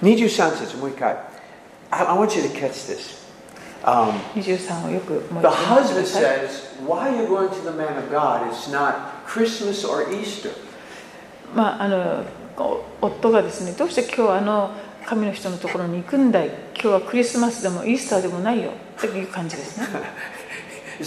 [0.01, 1.17] 23節もう一回
[1.91, 3.19] I, I want you to catch this.
[3.83, 8.49] Um, 23をよくもう the husband says, Why are you going to the man of God?
[8.49, 10.49] It's not Christmas or Easter.
[11.55, 12.23] まあ、あの
[12.57, 14.71] お夫がですねどうして今日あの
[15.05, 16.47] 神の人のところに行くんだい。
[16.47, 18.71] 今日はクリスマスでもイースターでもないよ。
[18.97, 19.87] っていう感じですね。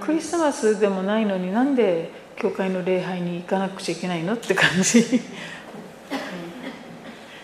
[0.00, 4.34] クリスマスでもないのになんで教会の礼拝に行かなくちゃいけないの？
[4.34, 5.20] って感じ。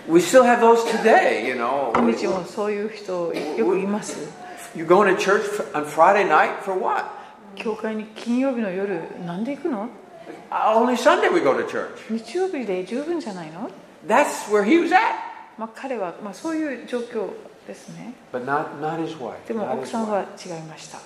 [0.08, 1.92] We still have those today, you know.
[10.50, 11.88] Only Sunday we go to church.
[12.10, 13.70] 日曜日で十分じゃないの
[14.06, 15.00] ？That's where he was at.
[15.56, 17.28] まあ彼は、まあ、そういう状況
[17.66, 19.36] ですね But not, not his wife.
[19.46, 20.98] でも奥さん.は違いました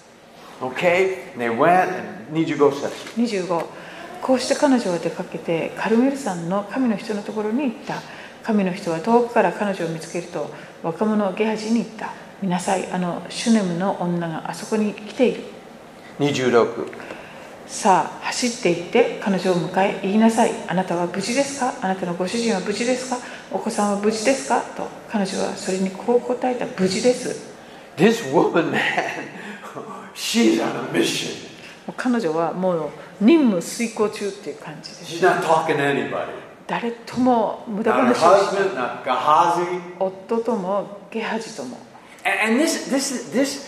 [0.61, 1.33] Okay?
[1.37, 3.65] They went and Nijugo says, 25
[4.23, 8.01] こうして彼女は出かけてカルメル山の神の人のところに行った
[8.45, 10.49] 神の人は遠くから彼女を見つけると
[10.83, 15.43] 若者ゲハジに言った見なさいあのシュネムの女があそこに来ている
[16.21, 16.87] Nijudoku.
[17.75, 23.19] さあ走って行って彼女を迎え言いなさいあなたは無事ですかあなたのご主人は無事ですか
[23.51, 27.53] お子さんは無事ですかと彼女はそれにこう答えた無事です
[27.97, 28.81] This woman, man,
[30.15, 31.31] she's on a mission.
[31.97, 36.29] 彼女はもう任務遂行中っていう感じです She's not talking to anybody.
[36.69, 41.77] 誰とも無駄話をしない.夫ともゲハジとも
[42.25, 43.67] And, and this, this, this,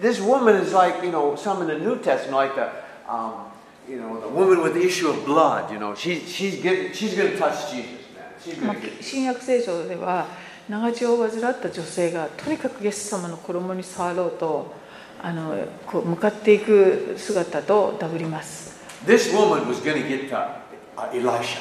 [0.00, 3.46] this woman is like, you know, some in the New Testament, like the, um,
[3.88, 5.70] you know, the woman with the issue of blood.
[5.72, 8.24] You know, she, she's getting, she's going to touch Jesus, man.
[8.44, 9.02] She's ま going あ to get.
[9.02, 10.26] 新約聖書では
[10.68, 14.74] 長血を患った女性がとにかくイエス様の衣に触ろうと
[15.22, 18.74] あのこう向かっていく姿とダブります
[19.06, 20.62] This woman was going to get to
[20.96, 21.60] uh, Elisha.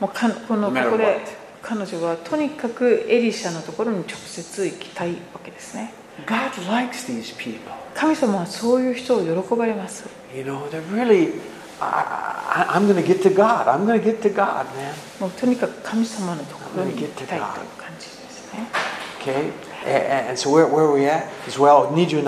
[0.00, 1.20] もうかこのここで.
[1.62, 5.92] 彼女はとにかくエリシャのところに直接行きたいわけですね
[6.26, 7.72] God likes these people.
[7.96, 10.04] 神様はそういう人を喜ばれます
[10.34, 11.32] You know, they're really,
[11.80, 13.66] I, I'm going to get to God.
[13.68, 14.92] I'm going to get to God, man.
[15.18, 17.40] もうとにかく神様のところに行きたいという
[17.78, 18.66] 感じですね
[19.20, 19.50] Okay?
[20.28, 21.26] And, so where, where are we at?
[21.46, 22.22] As well, 27.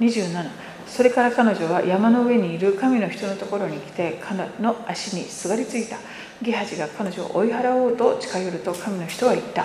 [0.00, 0.50] 27
[0.86, 5.96] それから彼女は山の上にいる神の人のところに来て彼の足にすがりついた
[6.40, 9.64] ゲハジが彼女を追い払おうと近寄ると神の人は言った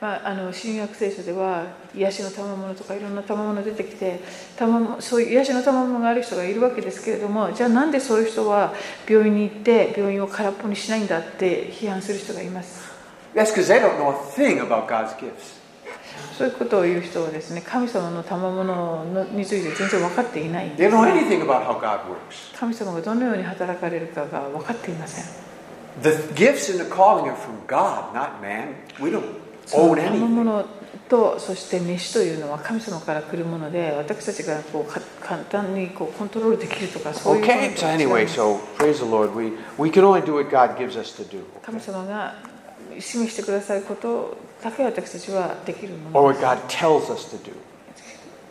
[0.00, 4.20] まあ、あの新約聖書では癒しの賜物とかいろんな賜物出てきて
[4.56, 8.74] 賜物そういう癒しの賜物がある人がいるわけですけれどもじゃあなんでそういう人は
[9.08, 12.92] 病院に行って病院を空っぽにしないんだって批判する人がいます
[13.34, 15.64] That's because they don't know a thing about God's gifts.
[16.36, 22.56] そういうことを言う人はですね神様の賜物のについて全然分かっていないん They で don't know anything about how God works.
[22.58, 25.24] 神様がどのように働かれるかが分かっていません
[26.02, 28.74] The gifts and the calling are from God, not man.
[29.00, 30.18] We don't その anything.
[30.28, 30.64] 物
[31.08, 39.34] とそして飯というのは神様から来るもので私たちがこうか簡単にこうコントロールできるとかそういうもの Okay, と so anyway, so praise the Lord.
[39.34, 41.42] We, we can only do what God gives us to do.
[41.62, 42.34] 神様が
[42.98, 47.52] 示してくださることだけ私たちはできるも Or の what God tells us to do.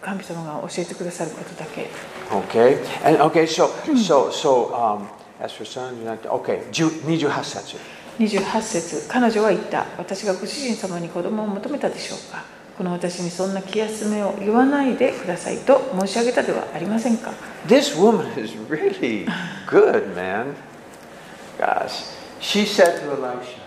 [0.01, 1.89] 神様が教えてくださることだけ
[2.29, 2.77] Okay?
[3.05, 5.07] And okay, so so so um
[5.39, 5.65] as for
[6.03, 7.77] not okay, Ju- 28節
[8.19, 12.43] 28節彼女は言った私がご主人様に子供を求めたでしょうか
[12.77, 17.31] この私にそんな気休めを言わないでくださいと申し上げたではありませんか
[17.67, 19.25] This woman is really
[19.67, 20.55] good, man.
[21.57, 22.03] Gosh.
[22.41, 23.61] She said to Elisha,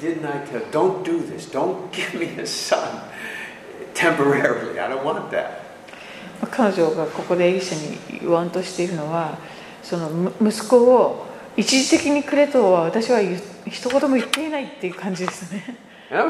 [0.00, 1.46] Didn't I tell don't do this.
[1.46, 2.78] Don't give me a son
[3.94, 4.78] temporarily.
[4.78, 5.62] I don't want that.
[6.40, 9.38] まあ彼女がここでエリシャに言わんとしているのは
[9.82, 15.76] そのむ息子を一時的にくれとは私は言う一言も言っていないっていう感じですね。
[16.10, 16.24] あ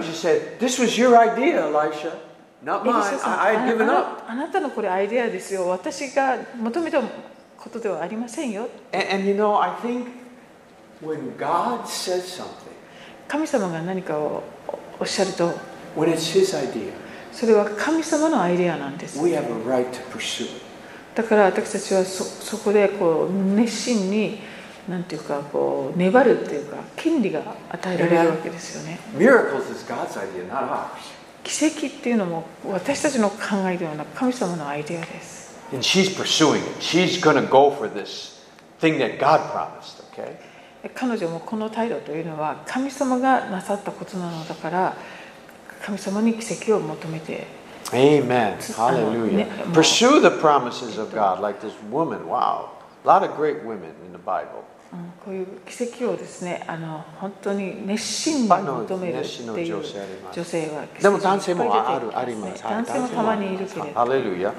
[4.35, 5.69] なたのアイデアですよ。
[5.69, 7.09] 私が求めたこ
[7.71, 8.69] とではありませんよ。
[13.29, 14.43] 神様が何かを
[15.01, 15.53] おっしゃると、
[17.33, 19.19] それは神様のアイデアなんです。
[21.15, 24.39] だから私たちはそ,そこでこう熱心に、
[24.89, 28.99] なんていうかこう粘るっていうか権利が与えられるわけですよね
[31.45, 33.39] 奇跡っていうのも私たちの考
[33.71, 35.53] えではなく神様のアイデアです
[40.95, 44.97] 彼女もこの態度というのは神様がなさったことなのだから
[45.85, 47.47] 神様に奇跡を求めて
[47.93, 48.57] Amen.
[48.75, 49.47] Hallelujah.
[49.75, 52.27] Pursue the promises of God like this woman.
[52.27, 52.71] Wow.
[53.05, 54.65] Lot of great women in the Bible.
[54.93, 59.83] うんこういう奇跡をですねあの本当に熱心に求めるっていう
[60.33, 62.63] 女性はでも男性もあるあります。
[62.65, 64.53] はい男性もたまにいるけれどハレルヤ。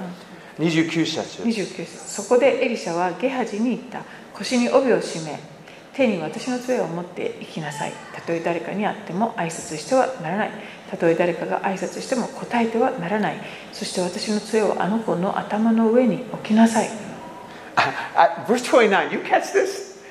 [0.59, 1.43] 29節。
[1.43, 4.01] 29節そこでエリシャはゲハジに言った
[4.33, 5.39] 腰に帯を締め
[5.93, 10.51] 手に私の杖を持って行きなさいたとえ誰かに会っても挨拶してはならない
[10.89, 13.37] たとえ誰かが挨拶しても答えてはならない
[13.71, 17.12] そして私の杖をあの子の頭の上に置きなさい
[17.76, 20.02] Uh, verse 29, you catch this?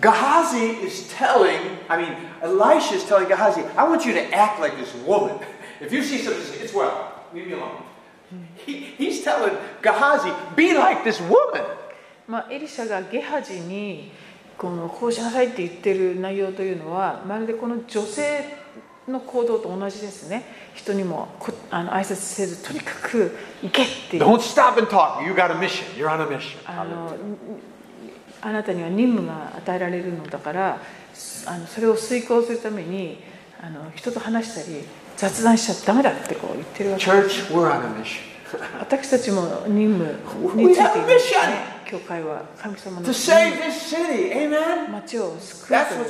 [0.00, 4.76] Gehazi is telling, I mean, Elisha is telling Gehazi, I want you to act like
[4.76, 5.38] this woman.
[5.80, 7.82] If you see something, say, it's well, leave me alone.
[8.56, 11.64] He, he's telling Gehazi, be like this woman.
[12.28, 14.12] まあ、エリシャがゲハジに
[14.58, 18.44] このこうしなさいって言ってる内容というのはまるでこの女性
[19.07, 25.23] の行動と同じですね人にもこあの挨拶せずとにかく行けっていう Don't stop and talk.
[25.25, 25.85] You got a mission.
[25.95, 26.57] You're on a mission.
[26.65, 27.15] あの
[28.41, 30.81] あなたには任務が与えられるのだから
[31.45, 33.19] あのそれを遂行するために
[33.61, 34.83] あの人と話したり
[35.15, 38.33] 雑談しちゃダメだってこう言ってるわけ Church, we're on a mission.
[38.79, 43.19] 私たちも任務についていますね教会は神様の町
[45.19, 46.09] を救うこと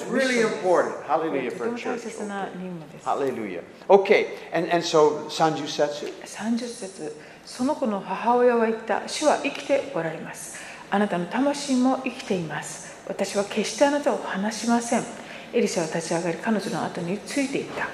[1.52, 3.06] ても大切な任務です。
[3.06, 3.62] ハレルヤ。
[3.90, 4.82] OK。
[4.82, 6.06] そして30節。
[6.24, 7.18] 30節。
[7.46, 10.58] その子の母親は言った、主は生きておられます。
[10.90, 13.04] あなたの魂も生きています。
[13.10, 15.04] 私は決してあなたを離しません。
[15.52, 17.90] エリシャは立ち上がり、彼女の後についていった。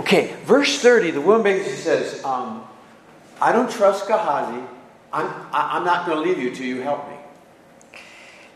[0.00, 0.46] OK。
[0.46, 2.60] Verse 30, the woman basically says,、um,
[3.40, 4.81] I don't trust Gehazi.
[5.11, 7.17] I'm, I, I'm not going to leave you till you help me.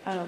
[0.04, 0.28] あの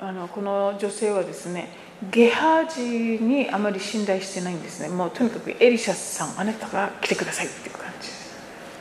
[0.00, 1.68] あのこの女性はですね
[2.10, 8.24] ゲハジにあまり信頼してないんですねもうとにかくエリシャさんあなたが来てくださいっていう感じです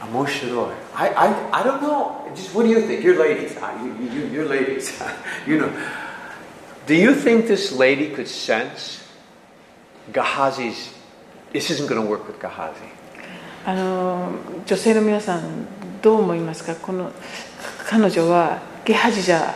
[0.04, 0.74] Amoshiroi.
[0.96, 2.30] I, I, I don't know.
[2.36, 3.04] Just what do you think?
[3.04, 3.56] You're ladies.
[3.56, 4.92] Uh, you, you, you're ladies.
[5.48, 5.72] you know.
[6.88, 9.02] Do you think this lady could sense
[10.12, 10.94] Gehazi's?
[11.54, 12.92] This isn't going to work with Gehazi.
[13.66, 14.34] あの
[14.66, 15.66] 女性の皆さん
[16.03, 16.75] どう思いますか？
[16.77, 17.13] この
[17.87, 19.55] 彼女はゲハジじゃ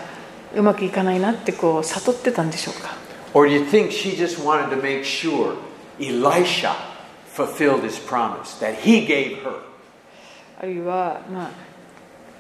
[0.55, 2.95] うまくいかないなってこう悟ってたんでしょうか
[3.35, 5.57] ？Or do you think she just wanted to make sure
[5.99, 6.75] Elisha
[7.35, 9.63] fulfilled his promise that he gave her?
[10.61, 11.51] あるいは、まあ、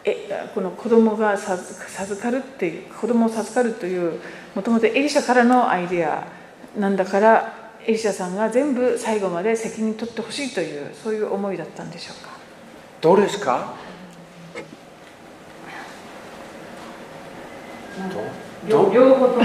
[0.05, 4.21] えこの子供が授授かるっていう子供を授かるという
[4.55, 6.27] もともとエリシャからのアイデア
[6.79, 7.55] なんだから
[7.87, 12.31] エリシャさんが全部最後まで責任取ってほしいというそういう思いだったんでしょうか？
[13.01, 13.75] どうですか
[14.55, 14.65] どう
[18.69, 19.43] 両方とも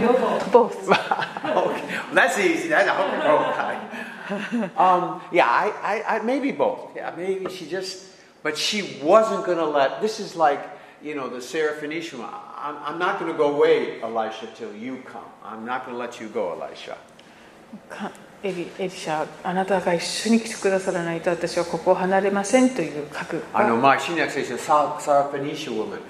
[0.00, 2.68] 両方 okay, both that's easy.
[2.68, 4.70] That's a okay.
[4.76, 6.90] um, yeah, I, I, I, maybe both.
[6.94, 8.06] Yeah, maybe she just,
[8.42, 10.00] but she wasn't going to let.
[10.00, 10.60] This is like,
[11.02, 12.20] you know, the Seraphonician.
[12.22, 15.24] I'm, I'm not going to go away, Elisha, till you come.
[15.44, 16.96] I'm not going to let you go, Elisha.
[17.88, 18.12] か
[18.44, 26.00] エリエリシャあなたが一緒に来てくださらないと私はここを離れませんという覚悟 I know が my Shinak says, Seraphonician woman.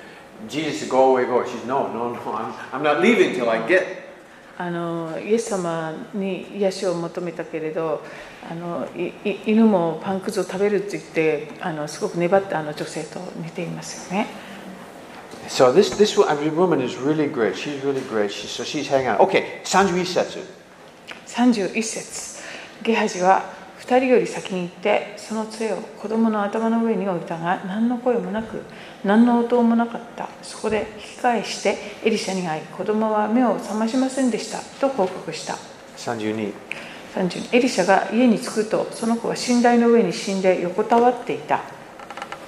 [0.49, 1.45] Jesus said, go away, go.
[1.45, 2.34] She's, no, no, no.
[2.34, 4.03] I'm, I'm not leaving till I get
[4.59, 8.03] あのイエス様に癒しを求めたけれど
[8.49, 8.86] あの
[9.47, 14.26] 犬もパンくずを食べるって言ってあのすごく粘ったあの女性と似ていますよね
[15.49, 17.57] So this this woman is really great.
[17.57, 18.30] She's really great.
[18.30, 19.18] She, so she's hanging on.
[19.18, 20.45] Okay, Sanju Isetsu.
[21.26, 22.43] 31節
[22.82, 23.43] ゲハジは
[23.80, 28.62] 2人より先に行ってその杖を子供の頭の上に置いたが何の声もなく
[29.05, 30.29] 何の音もなかった。
[30.43, 35.55] そこで引き返してエリシャに会い子供は目を覚ましませんでしたと報告した。
[35.97, 36.53] Sanju ni.
[37.15, 41.61] 30エリシャが家に着くとその子は寝台の上に死んで横たわっていた。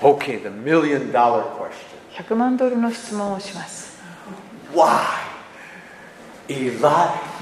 [0.01, 1.95] Okay, the million dollar question.
[2.13, 3.99] 100万ドルの質問をします。
[4.73, 5.35] Why?
[6.49, 6.79] Eli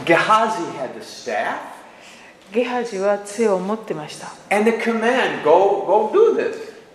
[0.05, 1.59] Gehazi had the staff.
[2.53, 4.29] ゲハジは杖を持ってました。
[4.55, 6.72] And the command, go go do this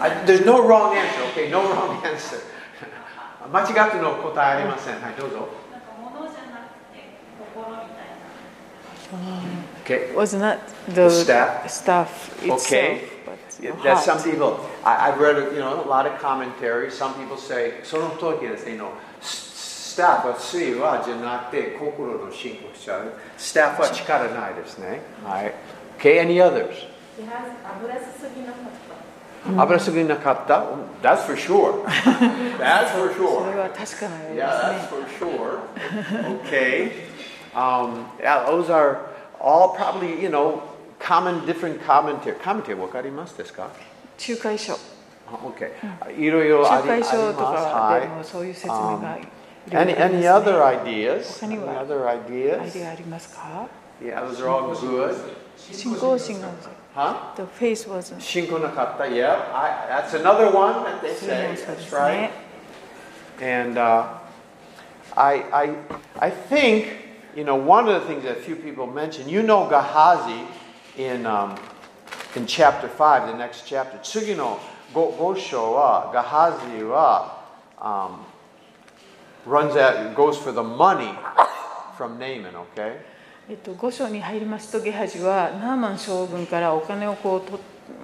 [0.00, 1.50] I, there's no wrong answer, okay?
[1.50, 2.38] No wrong answer.
[3.52, 5.00] 間違っての答えありません。
[5.00, 5.36] はい、どうぞ。
[5.70, 6.76] なんか物じゃなく
[9.84, 10.12] Okay.
[10.16, 11.70] was not the, The staff?
[11.70, 13.08] staff itself, Okay.
[13.24, 14.24] but Yeah, the That some heart.
[14.30, 16.94] people, I, I've read, you know, a lot of commentaries.
[16.98, 18.90] Some people say, その時ですね、の
[19.20, 23.12] スタッフは水はじゃなくて心の進行しちゃう。
[23.38, 25.02] スタッフは力ないですね。
[25.24, 25.54] はい。
[25.98, 26.72] Okay, any others?
[27.16, 28.89] 油注ぎなかった。
[29.46, 30.64] 油すぎなかった、
[31.02, 31.84] That's for sure.
[32.58, 33.58] That's for それ sure.
[33.58, 34.88] は確かなようで Yeah, す that's ね。
[34.88, 36.40] for sure.
[36.44, 36.92] Okay.
[37.54, 38.98] Um, yeah, those are
[39.40, 40.62] all probably, you know,
[40.98, 42.34] common, different commentary.
[42.40, 43.68] Commentary, わかりますですか
[44.28, 44.74] 仲介書。
[44.74, 45.70] あ ?Okay.
[46.18, 47.64] いろいろあ仲介りあり書とます。
[47.64, 49.22] かでもはそういう説明がいい。
[49.72, 51.40] ろい Any, ろあり any ます other ね ideas?
[51.40, 52.72] 他に Any は other アイ ideas?
[52.72, 53.66] デアありますか
[54.02, 55.14] Yeah, those are all good.
[55.56, 56.48] 信仰心が
[56.93, 57.33] Huh?
[57.35, 58.11] The face was.
[58.11, 59.49] Shinkunakatta, yeah.
[59.53, 61.55] I, that's another one that they say.
[61.65, 62.31] That's right.
[63.39, 64.19] And uh,
[65.15, 65.75] I, I,
[66.19, 66.97] I think,
[67.35, 70.45] you know, one of the things that a few people mention, you know Gehazi
[70.97, 71.57] in, um,
[72.35, 73.97] in chapter 5, the next chapter.
[73.99, 74.59] Tsugino
[74.93, 77.31] go, Gosho wa Gehazi wa
[77.79, 78.25] um,
[79.45, 81.17] runs out, goes for the money
[81.97, 82.97] from Naaman, okay?
[83.49, 87.59] えっと、5章に入りますとゲハジはナーマン将軍からお金をこうと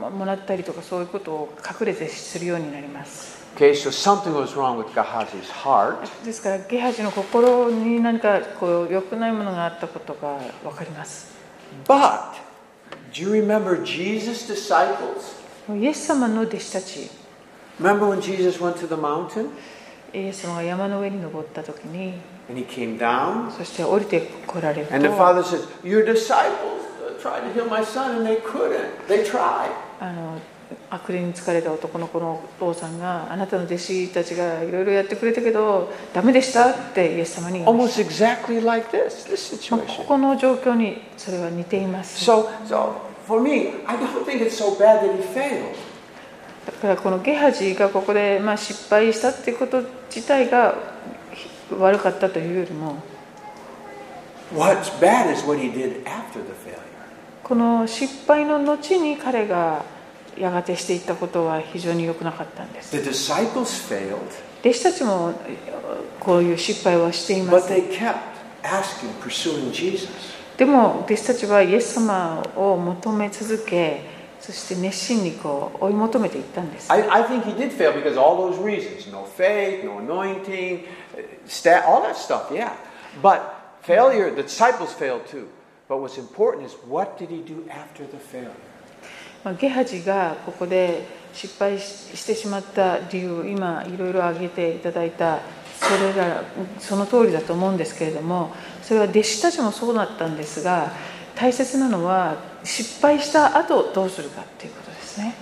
[0.10, 5.98] もらったりとかそういうことを隠れてするようになります Okay, so something was wrong with Gehazi's heart.
[6.24, 11.34] ですからゲハジの心に何かこう良くないものがあったことが分かります
[11.86, 12.34] But,
[13.12, 15.76] do you remember Jesus' disciples?
[15.76, 17.10] イエス様の弟子たち
[17.82, 19.50] Remember when Jesus went to the mountain?
[20.14, 22.14] イエス様が山の上に登った時に
[23.52, 24.88] そして降りてこられる。
[30.00, 30.38] あの
[30.90, 38.04] 悪霊に疲れた男の子のお父さんがあなたの弟子たちがいろいろやってくれたけどだめでしたってイエス様に言いまし。
[39.98, 42.24] ここの状況にそれは似ています。
[46.66, 49.82] だからこのゲハジがここでまあ失敗したっていうこと
[50.14, 50.76] 自体が
[51.72, 53.02] 悪かったというよりも
[54.54, 56.80] What's bad is what he did after the failure.
[57.44, 59.84] この失敗の後に彼が
[60.38, 64.18] やがてしていったことは非常に良くなかったんです The disciples failed,
[64.62, 65.34] 弟子たちも
[66.20, 68.16] こういう失敗はしていま but す they kept
[68.64, 70.10] asking, pursuing Jesus.
[70.58, 74.02] でも弟子たちはイエス様を求め続け
[74.40, 81.07] そして熱心にこう追い求めていったんです I, I think he did fail because all those reasons no faith, no anointing, uh,
[81.46, 82.76] stat, all that stuff, yeah.
[83.22, 85.48] But failure, the disciples failed too.
[85.88, 88.52] But what's important is what did he do after the failure?
[89.44, 95.40] まあゲハジがここで失敗ししてしまった理由今いろいろ挙げていただいた
[95.80, 96.44] それら
[96.80, 98.52] その通りだと思うんですけれども
[98.82, 100.92] それは弟子たちもそうだったんですが
[101.36, 105.36] 大切なのは失敗した後どうするかっていうことですね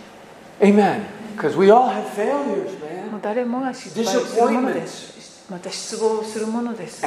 [0.59, 1.05] Amen.
[1.35, 3.21] Because we all have failures, もう man.
[3.21, 5.14] 誰もが失敗するものです
[5.49, 7.05] また失望するものです。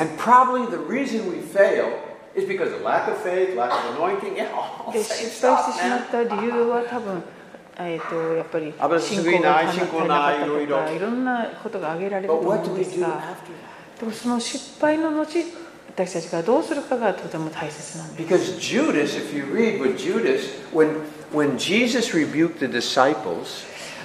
[4.92, 7.22] で失敗してしまった理由は多分、
[10.94, 12.32] いろんなことが挙げられる
[13.98, 15.44] で、もその失敗の後、
[15.88, 18.52] 私たちがどうするかがとても大切なんです。
[18.58, 19.18] Judas,
[19.52, 20.40] read, Judas,
[20.72, 21.56] when, when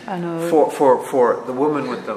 [0.05, 2.15] あの for, for, for the woman with the、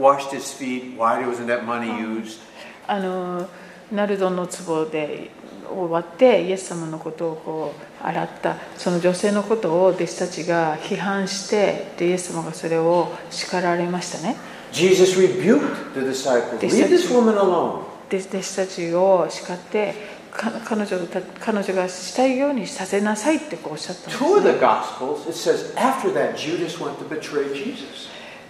[0.00, 2.40] washed his feet, why wasn't that money used?
[2.88, 3.48] あの、
[3.92, 5.30] ナルドの壺で
[5.68, 14.36] 終わって、イエス様のことをこう洗った、その女性のことを弟子たちが批判して、でイエス様がそれを叱られましたね。
[14.72, 17.82] Jesus rebuked the disciples, leave this woman alone.
[18.08, 19.94] 弟子たちを叱って
[20.32, 24.26] 彼女た、彼女がしたいようにさせなさいってこうおっしゃったんです、ね。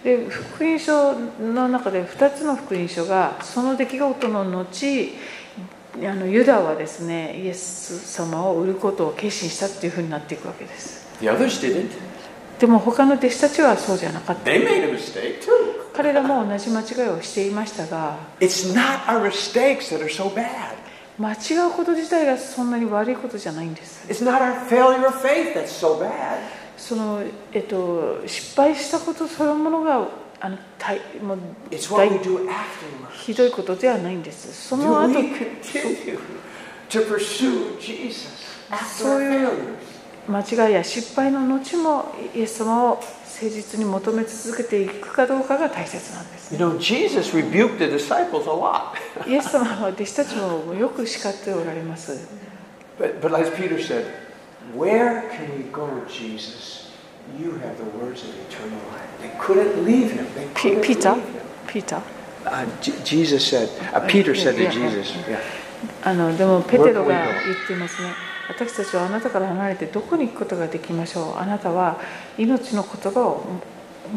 [0.03, 5.13] で福音書の中で2つの福音書がその出来事の後
[6.03, 11.89] あのユダはですねイエス様を売ることを決心したっていうふうになっていくわけです The others didn't.
[12.59, 15.91] でも他の弟子たちはそうじゃなかった They made a mistake too.
[15.93, 20.47] 彼らも同じ間違いをしていましたが It's not our mistakes that are so bad.
[21.19, 26.39] 間違うこと自体がそんなに悪いことじゃないんです It's not our failure of faith that's so bad.
[26.81, 27.23] その、
[27.53, 30.07] えっと、失敗したことそのものが
[30.39, 31.37] あの大も
[33.13, 34.69] ひどいことではないんです。
[34.69, 35.13] その後
[38.97, 39.49] そういう
[40.27, 46.55] 間違いや失敗の後も、イエス様を誠実に求め続けていくかどうかが大切なんです。
[49.27, 52.17] イエス様は弟子たちもよく叱っておられます。
[54.75, 56.91] Where can we go, Jesus?
[57.39, 59.09] You have the words of eternal life.
[59.21, 60.25] They couldn't leave him.
[60.35, 61.13] They couldn't Peter?
[61.15, 61.41] leave him.
[61.67, 62.01] ピーター
[62.43, 62.65] Uh,
[63.03, 64.71] Jesus said, uh, Peter said to Yeah.
[64.71, 65.39] Jesus, yeah.
[66.03, 68.13] あのでもペテロが言っていますね
[68.49, 71.99] 私たちはあなたから離れてどこに行くことができましょうあなたは
[72.39, 73.45] 命の言葉を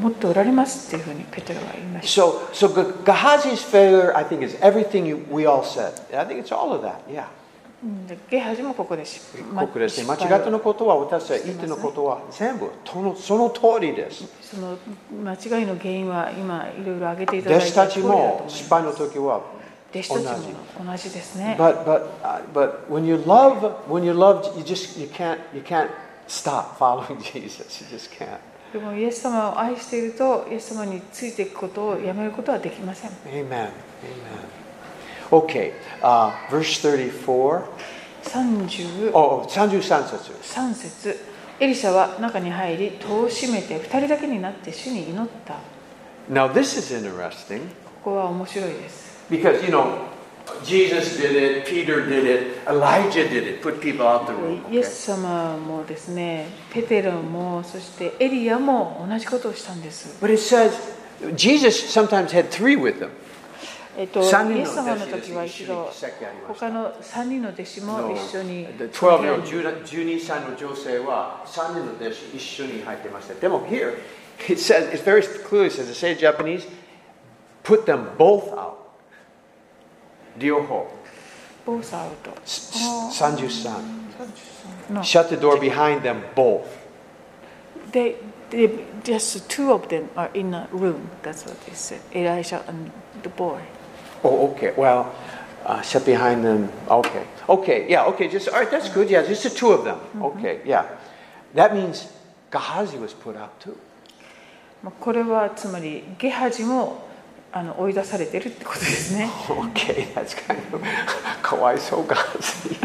[0.01, 5.93] 持っておられますっていうふうにペテロが言いました So, so Ge- Gehazi's failure, I think, is everything you, we all said.
[6.13, 7.27] I think it's all of that, yeah.
[7.85, 9.21] うんでゲハジもここでし
[9.55, 10.07] ここですね。
[10.07, 14.25] 間違ったのことは私は言ってのことは全部そのその通りです。
[14.41, 14.79] その
[15.23, 19.43] 間違いの原因は今いろいろ挙げていただい弟子たちも失敗の時は
[19.93, 25.61] 弟子たちも同じですね But but uh, but when you love when you love you just you can't you
[25.61, 25.91] can't
[26.27, 27.83] stop following Jesus.
[27.83, 28.39] You just can't.
[28.73, 33.47] でもイエス様を愛しているとイエス様についていくことをやめることはできません Amen.
[33.49, 34.64] Amen.
[35.35, 37.65] Okay, uh, verse 34.
[38.23, 40.33] 33 Oh, 33節。
[40.75, 41.19] 節
[41.59, 45.59] エリシャは中に入り戸を閉めて2人だけになって主に祈った
[46.31, 47.61] Now this is interesting
[48.03, 50.07] ここは面白いです because you know
[50.63, 54.73] Jesus did it, Peter did it, Elijah did it, put people out the room.
[54.73, 54.85] イエ okay?
[54.85, 60.73] ス様もですねペテロもそしてエリアも同じことをしたんです But it says
[61.35, 63.11] Jesus sometimes had three with them.
[63.97, 65.91] えっと、イ三人のエス様の時は一度
[66.49, 73.35] 他の3人の弟子も一緒に The 12の12歳の女性は3人の弟子一緒に入ってました。
[73.35, 73.99] でも here,
[74.49, 76.67] it says, it very clearly says, it says Japanese,
[77.63, 78.75] put them both out.
[80.39, 80.91] 両方。
[81.65, 83.71] ボーサアウト33。
[84.91, 86.85] の Shut the door behind them both.
[87.95, 88.17] they,
[88.51, 92.91] they, just two of them are in a room that's what they said Elijah and
[93.23, 93.61] the boy
[94.24, 94.74] Oh, okay.
[94.76, 95.14] Well,
[95.66, 96.70] uh, shut behind them.
[96.88, 97.26] Okay.
[97.48, 97.90] Okay.
[97.90, 98.06] Yeah.
[98.06, 98.28] Okay.
[98.28, 98.70] Just all right.
[98.70, 99.10] That's good.
[99.10, 99.24] Yeah.
[99.24, 100.00] Just the two of them.
[100.22, 100.62] Okay.
[100.66, 100.86] Yeah.
[101.54, 102.08] That means
[102.52, 103.78] Gehazi was put out too.
[104.82, 107.04] まあこれはつまりゲハジも
[107.52, 110.82] あの追い出されてるってことですね Okay, that's kind of
[111.42, 112.78] kawaii so Gehazi.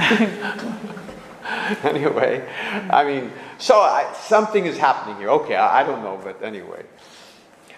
[1.85, 2.43] anyway,
[2.91, 5.31] I mean, so I, something is happening here.
[5.31, 6.85] Okay, I, I don't know, but anyway.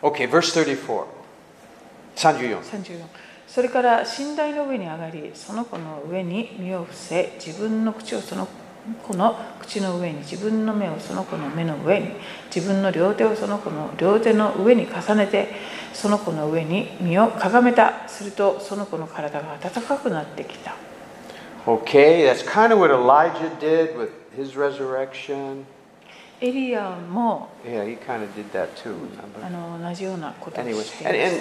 [0.02, 1.06] Okay, verse 34.
[2.16, 2.62] 34.
[2.62, 2.96] 34
[3.53, 8.47] それから寝台の上に上がりその子の上に身を伏せ自分の口をその
[9.03, 12.11] 子の口の上に自分の目をその子の目の上に
[12.53, 15.49] 自分の両手をその子の両手の上に重ねて
[15.91, 20.73] その子の上に身をかがめたするとその子の体が温かくなってきた
[21.67, 25.65] Okay, that's kind of what Elijah did with his resurrection.
[26.43, 27.69] エリアも同
[29.93, 31.31] じようなことをしていました、ね。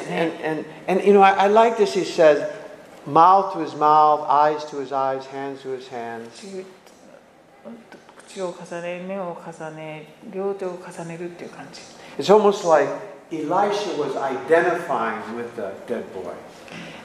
[8.19, 11.81] 口を重ね、目を重ね、両手を重ねるっていう感じ。
[12.19, 12.93] It's almost like
[13.31, 16.35] Elisha was identifying with the dead boy.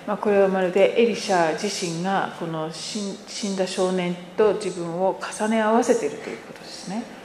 [0.06, 7.25] まあこれはまるでエリシャ自身がこの死んだ少年と自分を重ね合わせているということですね。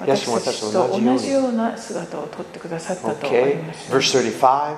[0.00, 3.62] 私私たちと同じような姿をとってくださったとあり Okay.
[3.62, 3.92] ます。
[3.92, 4.76] Verse 35.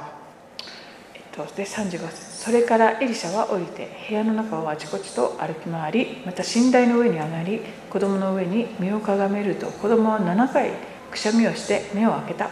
[1.15, 7.61] えっと、で35節それからエリシャは降りて部屋の中をあちこちと歩き回りまた寝台の上に上がり
[7.91, 10.71] 子供の上に身をかがめると子供は7回
[11.11, 12.51] くしゃみをして目を開けた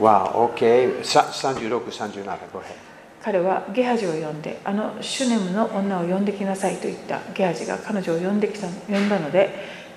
[0.00, 1.02] Wow, okay.
[1.02, 2.24] さ36、37.
[2.52, 2.62] Go ahead.
[3.20, 9.50] 彼はゲハジを呼んであのシュネムの女を呼んできなさいと言ったゲハジが彼女を呼んできた呼んだので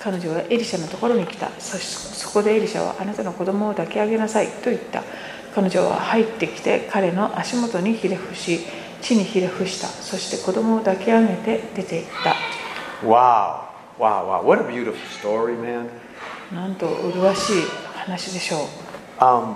[0.04, 5.04] 彼女はエリシャのところに来たそしそこでエリシャはあなたの子供を抱き上げなさいと言った
[5.54, 8.62] 彼女は入ってきて彼の足元にひれ伏し
[9.02, 12.36] 地にひれ伏したそして子供を抱き上げて出て行った
[13.06, 13.68] Wow.
[14.00, 14.44] Wow, wow.
[14.44, 15.90] What a beautiful story, man.
[16.52, 17.62] なんと麗しい
[17.94, 19.56] 話でしょう Um,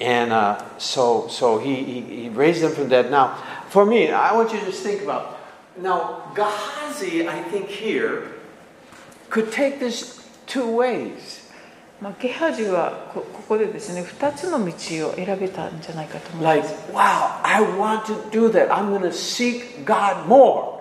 [0.00, 3.10] and uh, so, so he, he, he raised them from the dead.
[3.12, 3.36] Now,
[3.68, 5.38] for me, I want you to just think about
[5.80, 8.39] now, Gehazi, I think here,
[9.30, 11.40] could take this two ways.
[12.00, 18.70] まあ、ゲハジはこここでですね2つの道を選べたんじゃないかと思いま Like, す wow, I want to do that.
[18.70, 20.80] I'm going to seek God more.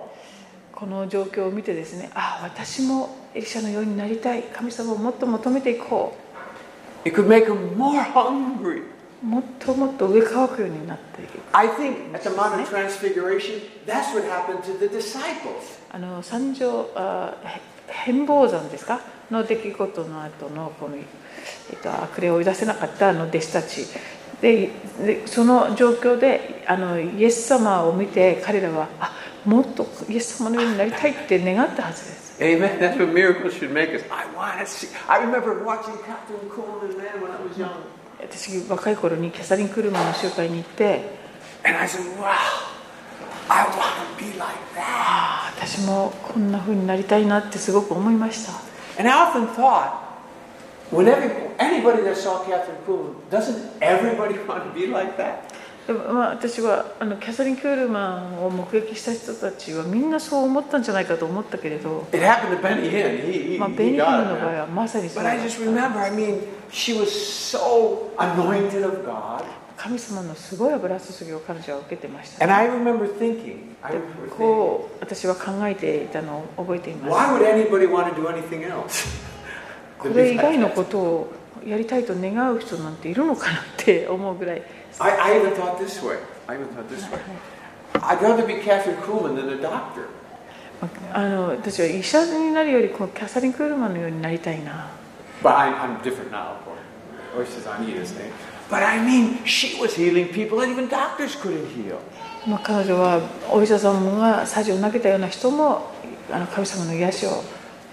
[0.74, 6.16] この状況を見てですねああ私もエリシャのようになりたい神様をもっと求めていこ
[7.04, 8.84] It could make them more hungry.
[9.22, 15.82] うもっともっと上乾くようになっていく I think at the Mount of Transfiguration, that's what happened to the disciples.
[15.92, 17.60] あの三条あへ
[17.92, 21.02] 変貌山ですかの出来事の後のこの、え
[21.74, 23.86] っと、悪霊を追い出せなかったあの弟子たち
[24.42, 24.70] で
[25.06, 29.14] でその状況であのイエス様を見て彼らはあ
[29.46, 32.80] もっとイエス様のようになりたいって願ったはずです Amen.
[32.80, 34.02] That's what miracles should make us.
[34.10, 34.88] I want to see.
[35.10, 37.84] I remember watching Catherine Coleman, man, when I was young.
[38.22, 41.18] 私若い頃にキャサリン・クルマンの集会に行って
[41.66, 42.32] And I said, wow,
[44.38, 44.58] like、
[45.58, 48.54] 私もこんなふうになりたいなってすごく思いました。
[55.90, 62.08] 私はあのキャサリン・クールマンを目撃した人たちはみんなそう思ったんじゃないかと思ったけれど、
[63.58, 65.30] まあ、ベニー・ヒンの場合はまさにそうで
[69.50, 69.59] す。
[69.82, 72.54] 神様のすごいス注ぎを彼女は受けてました、ね。
[74.38, 77.10] こう私は考えていたのを覚えています。
[79.98, 81.32] これ以外のことを
[81.66, 84.62] やりたいと願う人なんているのかなって思うぐらい。
[91.14, 94.90] あの私は医者になるよりこうキャサリン・クールマンのようになりたいな。
[98.71, 101.99] But I mean, she was healing people that even doctors couldn't heal.
[102.47, 105.91] まあ、彼女はお医者さんがサジを投げたような人も
[106.31, 107.43] あの神様の癒しを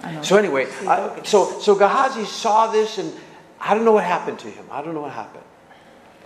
[0.02, 3.14] あの So anyway, していたわ I, けです so so Gehazi saw this, and
[3.60, 4.66] I don't know what happened to him.
[4.70, 5.42] I don't know what happened.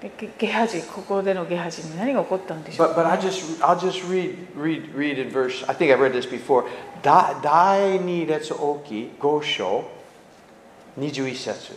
[0.01, 5.63] でゲゲハジここでのゲハジに何が起こったんでしょう But but I just I'll just read read read in verse.
[5.67, 6.65] I think I read this before.
[7.01, 9.85] Da dai ni retsu oki gosho.
[10.97, 11.73] 21節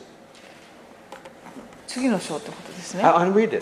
[1.94, 3.04] 次の章ってことですね。
[3.04, 3.62] I'll read this.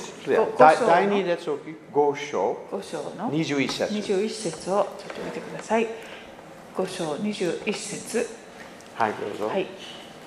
[0.88, 3.94] 第二列王記五章5章の21節。
[3.94, 5.88] 21節をちょっと見てください。
[6.78, 8.30] 5章21節。
[8.96, 9.68] はいどうぞ、はい。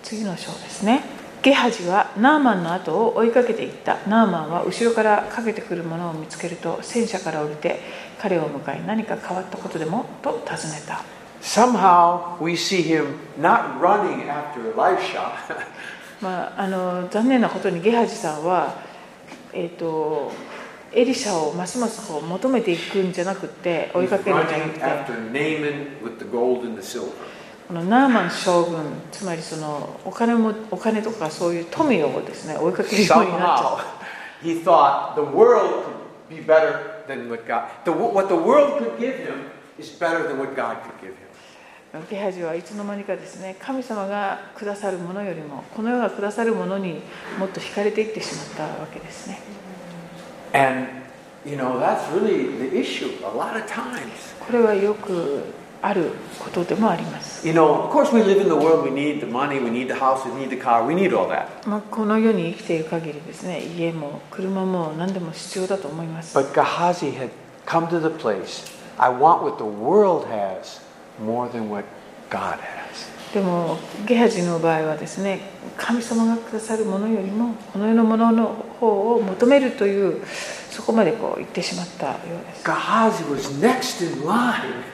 [0.02, 1.00] 次の章ですね。
[1.40, 3.96] ゲハジはナーマンの後を追いかけていった。
[4.06, 7.80] ナーマンは後ろからかけてくる者を見つけると戦車から降りて
[8.20, 11.02] 彼を迎え何か変わったことでもと尋ねた。
[11.40, 15.32] Somehow we see him not running after Elisha,
[16.20, 18.74] まあ、あの残念なことにゲハジさんは、
[19.52, 20.32] えー、と
[20.92, 24.80] エリシャをますますこう求めていくんじゃなくて追いかけるんじゃなくて。
[27.66, 33.78] このナーマン将軍つまりそのお,金もお金とかそういう富をです、ね、追いかけるようにな。
[41.94, 47.00] たゲハジはいつの間にかですね神様がくださるものよりもこの世がくださるものに
[47.38, 49.38] もっと惹かれていってしまったわけですね
[50.52, 50.88] And
[51.44, 54.34] you know that's really the issue a lot of times.
[54.44, 55.44] これはよく
[55.82, 58.82] あることでもあります You know, of course we live in the world.
[58.84, 59.60] We need the money.
[59.60, 60.24] We need the house.
[60.24, 60.84] We need the car.
[60.84, 61.68] We need all that.
[61.68, 67.30] まあ、この世に生きている限りですね家も車も何でも必要だと思います But Gehazi had
[67.66, 68.72] come to the place.
[68.96, 70.83] I want what the world has
[71.18, 71.84] more than what
[72.30, 73.14] God has.
[73.34, 75.40] でもゲハジの場合はですね
[75.76, 78.46] 神様がくださるものよりもこの世のものの
[78.78, 80.24] 方を求めるという
[80.70, 84.84] そこまでこう言ってしまったようです Gehazi was next in line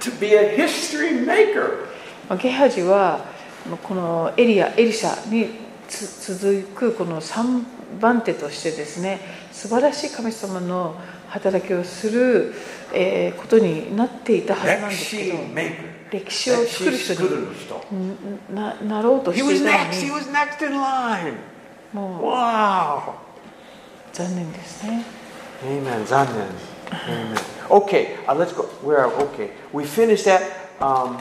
[0.00, 1.86] to be a history maker.
[2.28, 3.24] まあゲハジは
[3.68, 5.48] まあこのエリアエリシャに
[5.88, 7.64] つ続くこの3
[8.00, 10.96] 番手としてですね素晴らしい神様の
[11.32, 12.52] 働きをする、
[12.92, 15.38] えーことになっていたはずなんですけど.
[16.10, 17.14] 歴史を作る人
[17.90, 18.16] に
[18.54, 19.92] ななろうとしていたの next.
[19.92, 21.34] He に was next in line.
[21.94, 23.14] もう Wow.
[24.12, 25.04] 残念ですね
[25.64, 26.04] Amen.
[26.04, 26.26] Zanen.
[26.90, 27.34] Amen.
[27.70, 28.64] Okay, uh, let's go.
[28.84, 29.06] Where?
[29.06, 30.42] Okay, we finished that.
[30.80, 31.16] Um,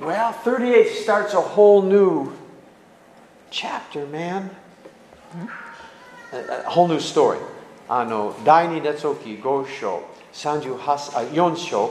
[0.00, 2.32] well, 38 starts a whole new
[3.50, 4.48] chapter, man.
[6.32, 7.38] A, a whole new story.
[7.88, 10.02] あの第二列王記5章
[10.34, 11.90] 38あ4章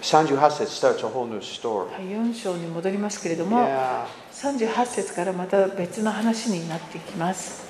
[0.00, 1.92] 38節 starts a whole new story.
[1.92, 4.04] はい4章に戻りますけれども、Yeah.
[4.32, 7.64] 38節からまた別の話になっていきます。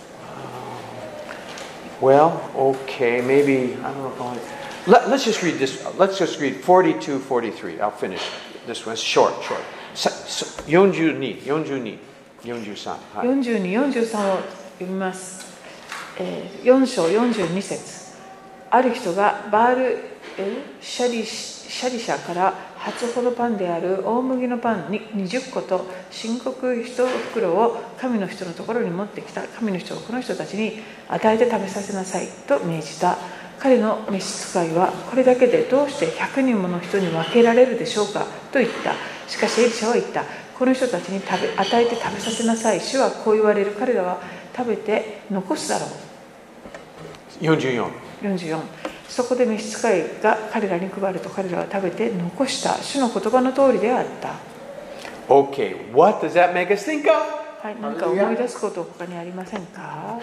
[2.00, 4.38] Well, okay, maybe, I don't know if I want
[4.86, 5.82] Let, let's just read this.
[5.98, 7.80] Let's just read 42, 43.
[7.80, 8.20] I'll finish
[8.66, 8.92] this one.
[8.94, 9.60] It's short, short.
[9.94, 11.98] Sa- sa- 42, 42,
[12.44, 12.96] 43.
[13.14, 14.38] はい42、43を
[14.78, 15.55] 読みます。
[16.18, 18.06] え4章42節。
[18.70, 19.98] ある人がバール
[20.38, 29.42] えシャリシャリシャから初ほどパンである大麦のパンに20個と深刻1袋を神の人のところに持ってきた。
[29.42, 32.28] 神の人がこの人たちに与えて食べさせなさい。
[32.46, 33.18] と命じた。
[33.58, 38.26] 彼の召使いはこれだけでどうして100人もの人に分けられるでしょうか。
[38.52, 38.94] と言った。
[39.28, 40.24] しかしエリシャは言った。
[40.58, 42.80] この人たちに食べ与えて食べさせなさい。
[42.80, 43.72] 主はこう言われる。
[43.72, 44.20] 彼らは
[44.56, 46.05] 食べて残すだろう。
[47.40, 47.90] 44
[48.22, 48.60] 44
[49.08, 54.34] そこで召使いが彼らに配ると彼らは食べて残した主の言葉の通りであった。
[55.28, 57.46] Okay, what does that make us think of?
[57.62, 60.20] はい、何か思い出すこと他にありませんか？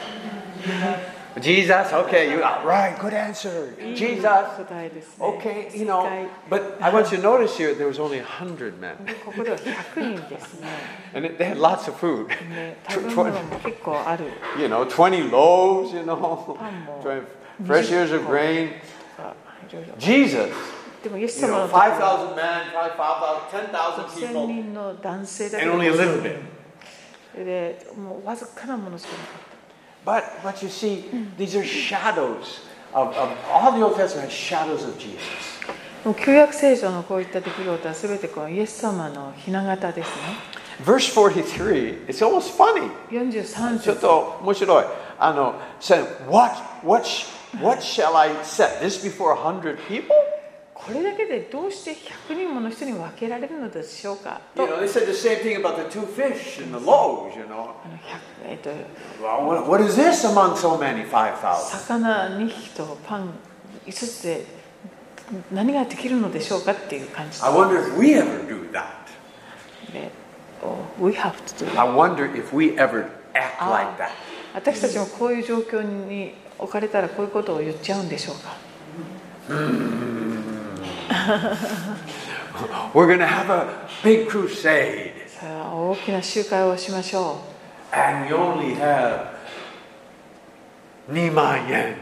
[1.41, 3.73] Jesus, okay, you are right, good answer.
[3.83, 4.21] いい Jesus.
[4.21, 5.25] 答えですね。
[5.25, 8.79] Okay, you 正 know, 解 but I want you to notice here there was only 100
[8.79, 8.95] men.
[9.25, 10.67] ここでは100人ですね。
[11.15, 12.27] And it- they had lots of food.
[12.49, 14.25] ね Tw- 食べ物 tw- も結構ある
[14.59, 17.23] you know, 20 loaves, you know, パンも20
[17.65, 18.69] fresh ears of grain.
[19.17, 19.33] が
[19.69, 19.93] いろいろ。
[19.97, 20.37] Jesus,
[21.03, 22.95] でもイエス you 様 know, の時は5,000 men, probably
[23.49, 26.37] 5,000, 10,000 1000 people, 人の男性だけ and only a little bit.
[27.43, 29.52] で、もうわずかなものしかなかっ
[30.04, 31.04] But, but you see,
[31.36, 32.60] these are shadows
[32.94, 35.18] of, of all the Old Testament has shadows of Jesus.
[36.02, 36.08] た。
[36.08, 40.14] もう旧約聖書のこういった出来事は全てこうイエス様のひな形ですね。
[40.84, 42.88] Verse 43, it's almost funny.
[43.10, 44.00] 43ちょっ節。
[44.00, 44.84] と面白い。
[45.18, 46.54] あの、said, what,
[46.84, 47.26] what, sh-
[47.60, 50.14] what shall I set this before a hundred people?
[50.85, 54.63] これだけでどうして100人もの人に分けられるのでしょうか？you
[61.53, 63.29] 魚2匹とパン
[63.85, 64.45] 5つで
[65.51, 67.41] 何ができるのでしょうかっていう感じ。
[69.93, 70.11] で、
[70.61, 70.75] oh,
[74.53, 78.55] 私たちもこういう状況に置かれたらこういうことを言っちゃうんでしょうか、
[82.94, 87.40] We're going to have a big crusade, さあ大きな集会をしましょ
[87.92, 89.28] and we only have
[91.10, 91.96] 2万円.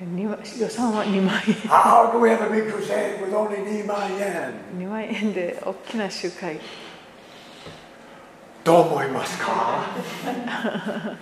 [0.00, 4.54] うにま予算は2万円 How do we have a big crusade with only 2万円?
[4.78, 6.60] 2 万円で大きな集会
[8.64, 9.82] どう思いますか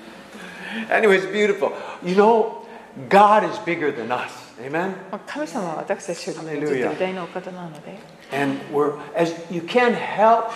[0.91, 1.73] Anyway, it's beautiful.
[2.05, 2.67] You know,
[3.09, 4.42] God is bigger than us.
[4.62, 4.90] Amen?
[5.12, 6.94] まあ神様は私たちよりもずっと Hallelujah.
[6.96, 7.98] 偉大なお方なので
[8.32, 10.52] And we're as you can't help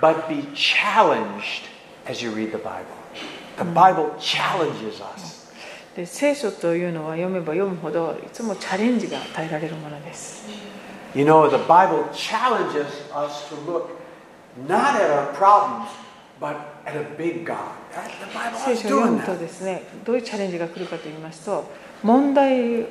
[0.00, 1.64] but be challenged
[2.08, 2.86] as you read the Bible.
[3.58, 5.42] The Bible challenges us.
[5.94, 10.46] で聖書というのは読めば読むほどいつもチャレンジが与えられるものです
[11.14, 13.90] You know, the Bible challenges us to look
[14.66, 15.88] not at our problems,
[16.40, 16.56] but
[16.86, 17.58] at a big God.
[17.92, 19.38] That- The Bible 聖 is 書を読 doing むと that.
[19.38, 21.64] ですねどういうチャレンジが来るかと言いますと
[22.02, 22.86] 問題を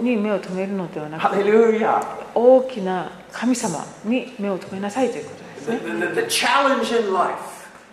[0.00, 2.02] に目を留めるのではなく Hallelujah.
[2.34, 5.36] 大きな神様に目を留めなさいということ
[5.70, 7.34] です The, ね the- the challenge in life.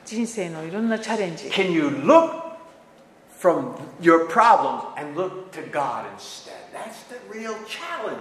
[0.05, 2.41] 人生のいろんなチャレンジ Can you look
[3.39, 6.51] from your problems and look to God instead?
[6.73, 8.17] That's the real challenge.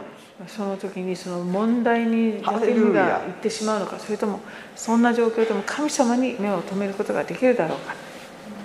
[0.49, 4.41] その時にその問題に目がいってしまうのかそれとも
[4.75, 7.95] そんな状況でも神様に目を留めることができるだろうか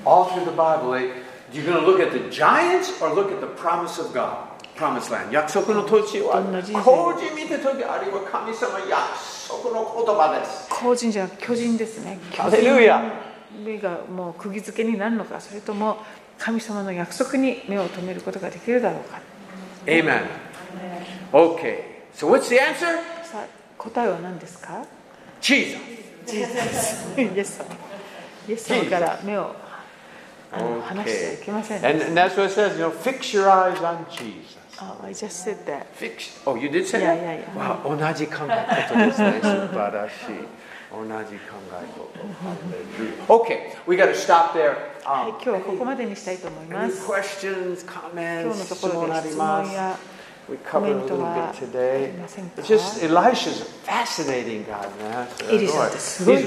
[0.06, 1.12] All through the Bible, eh,
[1.52, 4.38] you're going to look at the giants or look at the promise of God,
[4.76, 5.32] promised land.
[5.32, 6.42] 約束の土地は
[6.84, 8.92] 工事見て時あるいは神様約
[9.48, 10.70] 束の言葉です。
[10.70, 13.02] 後人じゃ巨人ですね巨ハレルヤ
[13.64, 15.98] 人がもう釘付けになるのかそれとも
[16.38, 19.22] 神様の約束に目を留めることができるだろうか
[19.88, 20.28] Amen.
[21.32, 23.00] Okay, so what's the answer?
[23.78, 24.84] 答えは何ですか
[25.42, 25.78] ？Jesus.
[26.28, 26.38] イ
[27.40, 27.66] エス様
[28.48, 29.56] イエス様から目を
[30.52, 34.58] 離してはいけません And, and that's what it says, you know, fix your eyes on Jesus.
[34.82, 35.88] Oh, I just said that.
[35.96, 36.40] Fix.
[36.46, 37.24] Oh, you did say Yeah, that?
[37.24, 37.84] yeah, yeah.
[37.84, 39.40] 同じ考え方ですね。
[39.42, 40.48] 素晴らしい。
[40.92, 43.44] 同じ考え方。
[43.44, 44.76] Okay, we got to stop there.
[45.04, 47.06] はい、Um, 今日はここまでにしたいと思いま any す。
[47.06, 49.98] questions, 今日 comments, のところで質ります問や
[50.48, 52.14] We コ covered メ a little は bit あ today.
[52.58, 55.28] It's just Elisha's a fascinating God, man.
[55.50, 55.72] He's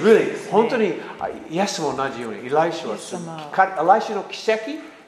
[0.02, 4.62] really 本当にあイエスも同じようにエライシャはエライシャの奇跡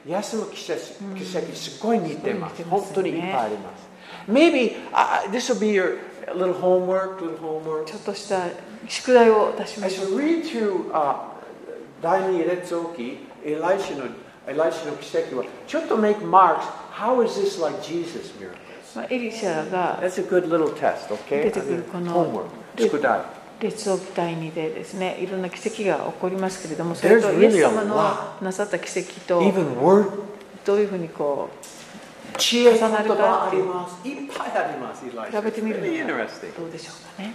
[0.06, 0.80] イエスの奇跡
[1.16, 3.86] 奇跡すごい似てますすごい似てますよね本当にいっぱいあります
[4.28, 5.98] Maybe uh, this will be your
[6.34, 8.46] little homework little homework ちょっとした
[8.88, 10.18] 宿題を出しま As しょ you う。
[10.18, 11.16] read through、uh,
[12.02, 14.04] 第二列王記エライシャの
[14.46, 16.60] エライシャの奇跡はちょっと make marks
[16.92, 18.54] how is this like Jesus miracles
[18.94, 21.44] まあ、エリシャが That's a good little test, okay?
[21.44, 22.44] 出てくるこの homework.
[22.78, 23.20] 宿題。
[23.61, 27.95] 列を舞台にでですねいろんな奇跡が起こりますけれどもそれとイエス様の
[28.41, 29.39] なさった奇跡と
[30.65, 35.11] どういうふうにこう知恵さなるかっていっぱいあります比
[35.43, 37.33] べてみるのはどうでしょうかね。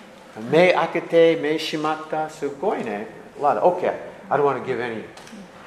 [0.50, 2.28] 目開けて目閉まった。
[2.28, 3.06] すごいね。
[3.38, 3.92] OK
[4.28, 5.04] I don't want to give any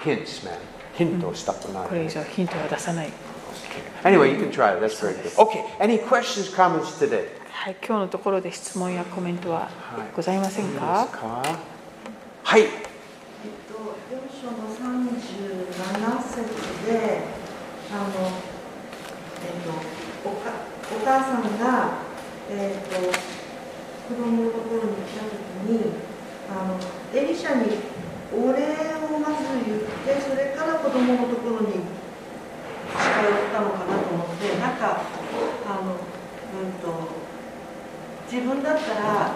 [0.04, 0.58] hints man.
[0.96, 3.12] ヒントをしたくない、ねうん、これ以上ヒントは出さない、okay.
[4.04, 4.82] Anyway you can try it.
[4.82, 5.32] That's very good.
[5.38, 7.39] OK any questions comments today?
[7.60, 9.70] はい、今日のところで質問やコメントは
[10.16, 11.08] ございませんいいですか？
[11.12, 11.44] か
[12.44, 12.62] はい。
[12.62, 12.70] えっ
[13.68, 13.76] と、
[14.08, 16.40] 4章の37節
[16.88, 17.20] で、
[17.92, 18.32] あの、
[19.44, 19.76] えっと、
[20.24, 20.56] おか
[20.88, 22.00] お母さんが、
[22.50, 25.92] えっと、子供のところに来たときに、
[26.50, 26.80] あの、
[27.14, 27.76] エリシャに
[28.32, 28.64] お礼
[29.04, 31.84] をまず言って、それから子供のところに近
[33.22, 35.02] 寄ったのかなと思って、なんか、
[35.68, 37.20] あの、うんと、
[38.32, 39.32] 自分だったら、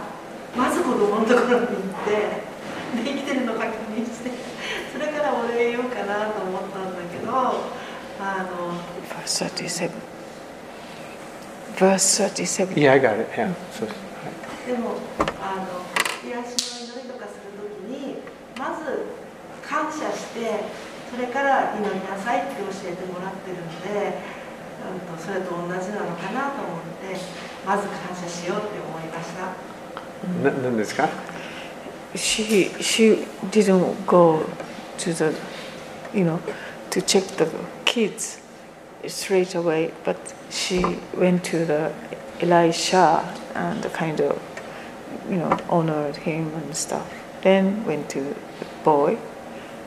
[0.56, 2.54] まず子供のところに行って、
[2.94, 4.32] で生きてるの確認して
[4.92, 7.34] それからお礼言おうかなと思ったんだけど
[8.20, 8.78] あの
[9.10, 9.90] Verse 37
[11.76, 13.28] Verse 37 Yeah, I got it.
[13.36, 13.54] Yeah.
[13.74, 13.88] So,
[14.68, 14.96] でも
[15.42, 15.84] あの
[16.24, 18.22] 癒しの祈りとかするときに
[18.58, 19.10] まず
[19.68, 20.64] 感謝して
[21.10, 24.18] それから祈りなさいって教えてもらってるので、
[24.85, 27.19] うん、とそれと同じなのかなと思って
[27.67, 29.79] まず感謝しようって思いました。
[30.43, 31.09] な何ですか
[32.15, 34.45] she she didn't go
[34.99, 35.35] to the
[36.13, 36.41] you know
[36.91, 37.47] to check the
[37.85, 38.41] kids
[39.07, 40.17] straight away but
[40.51, 40.81] she
[41.17, 41.93] went to the
[42.41, 43.23] elisha
[43.55, 44.39] and kind of
[45.31, 47.07] you know honored him and stuff
[47.43, 48.35] then went to the
[48.83, 49.17] boy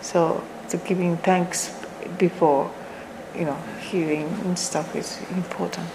[0.02, 1.72] so the giving thanks
[2.18, 2.70] before
[3.39, 5.87] You know healing and stuff is important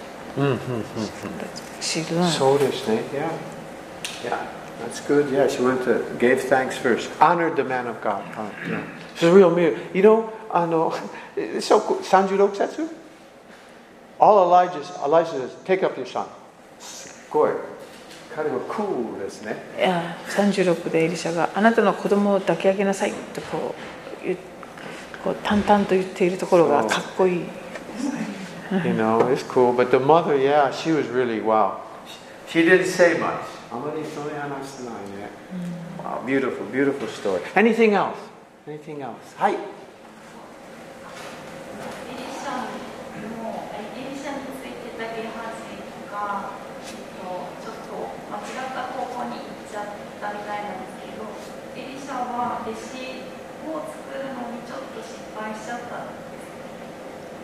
[1.81, 3.03] she learned そうですね。
[3.13, 3.29] Yeah.
[4.23, 4.61] Yeah.
[4.81, 5.29] That's good.
[5.29, 7.09] Yeah, she went to, gave thanks first.
[7.19, 8.23] Honored the man of God.
[8.35, 8.83] Uh, yeah.
[9.13, 9.79] This is a real miracle.
[9.93, 10.91] You know, あの、
[11.59, 12.89] so, 36節
[14.19, 16.25] All Elijah, Elijah says, take up your son.
[16.79, 17.51] すごい。
[18.35, 19.57] 彼はクールですね。
[19.77, 23.75] いや36でエリシャがあなたの子供を抱き上げなさいとこ
[24.23, 24.37] う言う
[25.23, 27.45] こう淡々と言っているところがかっこいい
[28.71, 29.73] You know, it's cool.
[29.73, 31.81] But the mother, yeah, she was really, wow.
[32.47, 33.41] She didn't say much.
[33.69, 35.29] あまりそれ話してないね。
[35.99, 37.41] Wow, beautiful, beautiful story.
[37.55, 38.15] Anything else?
[38.65, 39.15] Anything else?
[39.35, 39.53] はい。
[39.53, 39.59] エリ
[42.31, 45.75] シャのエリシャについてたゲハジ
[46.09, 46.55] が、
[46.87, 47.27] えっと、
[47.59, 47.91] ちょっと
[48.31, 49.85] 間違った方向に行っちゃっ
[50.21, 51.27] たみたいなんですけど
[51.75, 53.00] エリシャは弟子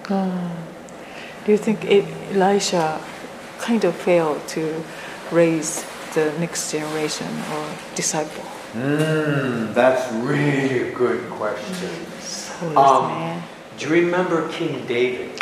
[0.07, 2.99] Do you think it, Elisha
[3.59, 4.83] kind of failed to
[5.31, 5.83] raise
[6.13, 8.43] the next generation or disciple?
[8.73, 11.89] Mm, that's really a good question.
[12.75, 13.41] Um,
[13.77, 15.39] do you remember King David?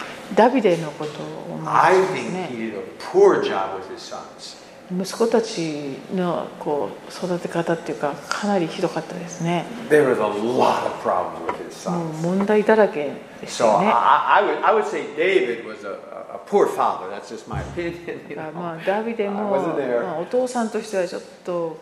[1.67, 4.54] I think he did a poor job with his sons.
[4.91, 12.21] 息子たちのこう育て方っていうかかなりひどかったですね There was a lot of problems with his もう sons.
[12.37, 13.11] 問題だらけ
[13.41, 17.09] でした So よ I, ね I, would, I would say David was a, a poor father.
[17.09, 18.29] That's just my opinion.
[18.29, 18.51] You あ know?
[18.53, 21.77] まあダビデも.まあ、お父さんとしてはちょっと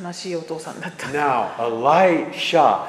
[0.00, 2.86] 悲しいお父さんだった Now, Elisha,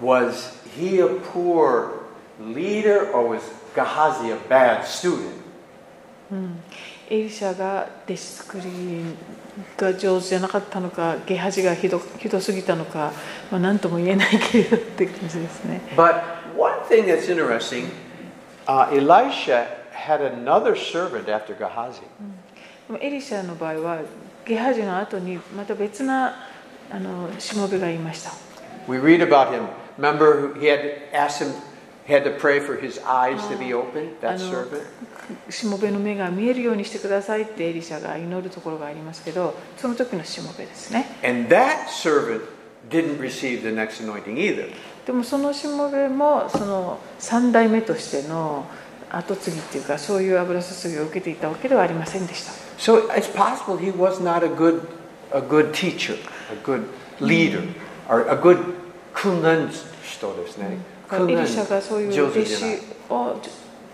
[0.00, 2.00] was he a poor
[2.40, 3.40] leader or was
[3.74, 5.32] Gehazi a bad student?
[7.10, 9.04] エリシャが弟子作り
[9.76, 13.12] が上手じゃなかったのかゲハジがひどひどすぎたのか、
[13.50, 16.22] まあ、何とも言えないけれどって感じですね But
[16.56, 17.90] one thing that's interesting,
[18.66, 22.02] uh, Elisha had another servant after Gehazi.
[23.00, 23.98] エリシャの場合は
[24.44, 26.34] ゲハジの後にまた別な
[26.90, 28.30] あのしもべがいました
[28.86, 29.66] We read about him.
[29.98, 31.54] Remember, he had to ask him,
[32.06, 34.82] he had to pray for his eyes to be open, that servant.
[35.48, 42.42] しもべの目が見えるようにしてくださいってエリシャが祈るところがありますけどその時のしもべですね And that servant
[42.90, 44.70] didn't receive the next anointing either.
[45.06, 48.66] でもそのしもべもその3代目としての
[49.10, 54.86] 後継ぎっていうかそういう油注ぎを受けていたわけではありませんでした So it's possible he was not a good,
[55.32, 56.16] a good teacher,
[56.52, 56.86] a good
[57.20, 57.62] leader,
[58.08, 58.58] or a good
[59.14, 60.93] 訓練人ですね。
[61.12, 62.64] エリシャがそういう弟子
[63.10, 63.36] を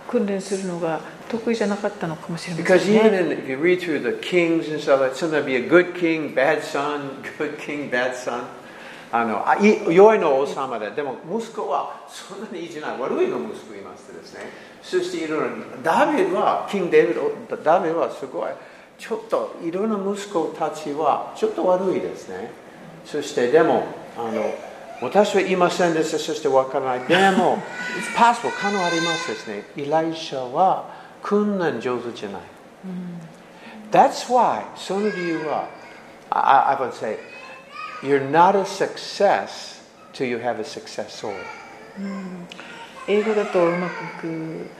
[0.09, 3.35] 訓練するのが得意じゃなかったのかもしれませ Because ん even ね。
[3.35, 6.63] in, if you read through the kings and stuff, like sometimes be a good king, bad
[6.63, 8.43] son, good king, bad son.
[9.13, 9.81] あのあい
[10.21, 14.41] の王様で、でも息子はそんなにいいじゃない、悪いの息子いましてですね。
[14.83, 15.47] そしていろいろ、
[15.83, 18.51] ダビデは、キング・デビッド、ダビデはすごい、
[18.99, 22.53] ちょっといろんな息子たちはちょっと悪いですね。
[23.05, 23.85] そしてでも、
[24.17, 24.55] あの
[25.01, 27.09] 私はいませんでした、そしてわからない。
[27.09, 27.59] でも、
[27.97, 29.65] it's possible、可能ありますですね。
[29.77, 30.91] イライシャは
[31.23, 32.43] 訓練上手じゃない。
[33.91, 35.69] That's why その理由は
[36.31, 37.19] I, I would say
[38.03, 39.83] you're not a success
[40.13, 41.35] till you have a successor.
[41.99, 42.47] うん
[43.09, 44.71] 英語だとうまくいく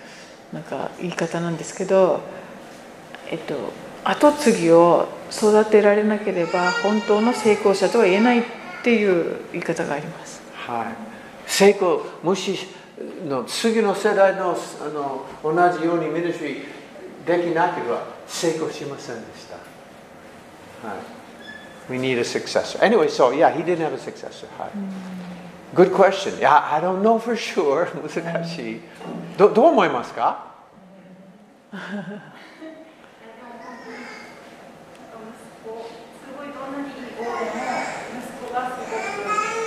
[0.53, 2.21] なんか言い方なんですけど、
[3.29, 3.73] えっと、
[4.05, 8.45] 後継ぎを育てられなければ本当の成功者とは言えない
[8.81, 10.41] っていう言い方があります。
[10.55, 11.51] はい。
[11.51, 12.59] 成功、もし
[13.29, 16.65] の次の世代のあの同じようにミニストリー
[17.27, 19.57] できなければ成功しませんでした。
[20.89, 21.93] はい。
[21.93, 22.79] We need a successor.
[22.79, 24.47] Anyway, so yeah, he didn't have a successor.
[24.59, 24.71] はい。
[25.75, 26.39] Good question.
[26.39, 27.87] Yeah, I don't know for sure.
[28.03, 28.81] 難しい。
[29.37, 30.51] どどう思いますか
[31.71, 31.79] 息
[35.63, 35.87] 子
[36.19, 37.31] すごいどんなにいい子でも
[38.19, 38.99] 息子がすごく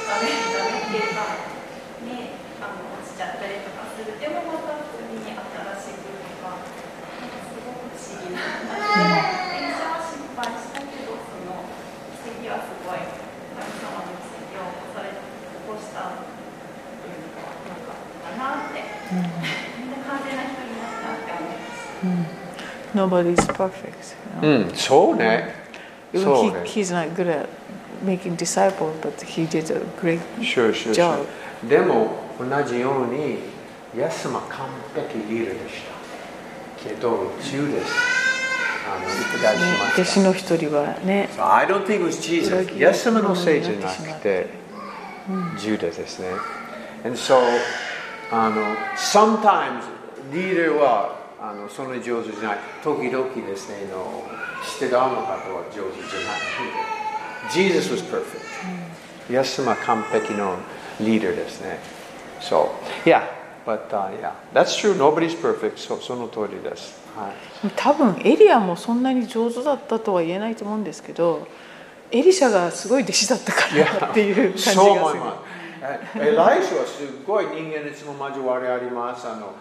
[0.03, 1.23] ダメダメっていうか
[2.03, 11.63] ねあの落ちちゃったりとかするでもまた次に新しくとかなんかすごく不思議な電車は失敗したけどその
[12.19, 16.19] 奇跡はすごい神様の奇跡を起こされ起こしたと
[17.07, 18.83] いうかなんかかなって、
[19.79, 24.15] みんな完全な人になったって思いました Nobody's perfect.
[24.41, 24.71] う You know?
[24.73, 25.53] ん、そうね。
[26.13, 26.81] そう Even ね he,。
[26.81, 27.47] he's not good at
[28.05, 31.25] making disciples, but he did a great Sure, sure, job.
[31.63, 31.69] sure.
[31.69, 33.39] でも同じように、
[33.95, 35.81] イエス様完璧リーダーでし
[36.83, 36.89] た。
[36.89, 37.91] けど、ジュダス、
[38.85, 42.77] あの、いただきねまし弟子の一人はね、So I don't think it was Jesus.
[42.77, 44.47] イエス様のせいじゃなくて、
[45.57, 46.27] ジュダスですね。
[47.05, 47.37] And so,
[48.31, 48.61] あの、
[48.97, 49.83] sometimes
[50.33, 52.57] リーダーはあのそんなに上手じゃない。
[52.81, 54.23] 時々ですね、の
[54.63, 57.51] 知ってるあの方は上手じゃない。
[57.51, 58.39] Jesus was perfect.
[59.29, 60.55] イエス様完璧の
[61.01, 61.79] リーダーですね。
[62.39, 62.69] So,
[63.03, 63.23] yeah,
[63.65, 64.95] but、uh, yeah, that's true.
[64.95, 65.79] Nobody's perfect.
[65.79, 66.97] そその通りです。
[67.13, 67.71] はい。
[67.75, 71.45] 多分エリアもそんなに上手だったとは言えないと思うんですけど、
[72.11, 73.61] エリシャがすごい弟子だったか
[74.01, 74.75] らっていう感じがする。
[74.75, 75.53] そう思います。
[76.15, 79.27] えエライシャはすごい人間いつも交わりあります。
[79.27, 79.53] あの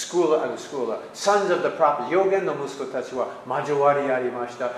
[0.00, 1.70] スクール、あのスクール、サンズ・オブ・ザ・
[2.10, 4.70] 予言の息子たちは交わりありました。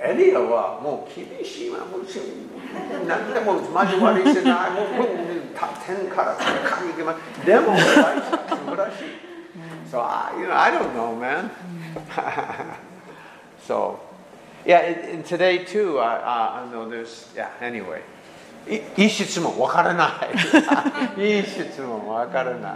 [0.00, 1.78] エリアはもう厳しいわ、
[2.18, 2.24] う、
[3.34, 4.24] でもい、
[7.58, 9.34] も、素晴らしい。
[9.90, 10.70] so, I, you know, I
[15.24, 15.98] today to
[18.68, 20.08] いいい質問わからな
[21.16, 21.36] い。
[21.36, 22.72] いい質問わからない。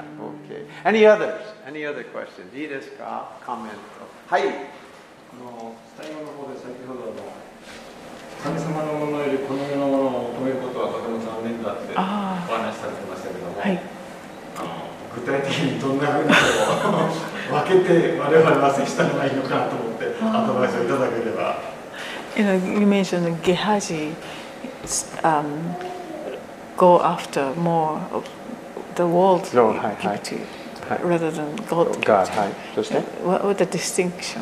[0.49, 0.66] Okay.
[0.84, 1.41] Any others?
[1.66, 2.55] Any other questions?
[2.55, 3.76] いいですかコメント。
[4.28, 4.43] はい。
[4.43, 4.49] あ
[5.41, 7.16] の最後の方で先ほどの
[8.43, 13.80] 神様のものよりこの世のものを求めることはとても残念だっておあ話しされてましたけども、はい。
[14.57, 16.34] あの具体的にどんなふうにこ
[17.51, 21.61] う分けて我々は接したのがいいのかなと思ってアドバイスをいただければ
[22.36, 24.14] You know, you mentioned Gehazi
[25.24, 25.76] um,
[26.78, 28.26] go after more of
[28.95, 30.13] the world So, hi, hi.
[30.15, 30.45] activity
[30.89, 30.97] Hi.
[31.03, 32.03] rather than God.
[32.05, 32.53] God, はい。
[32.76, 32.95] そして
[33.26, 34.41] What, what the distinction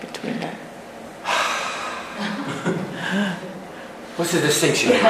[0.00, 0.54] between that?
[4.16, 4.92] What's the distinction?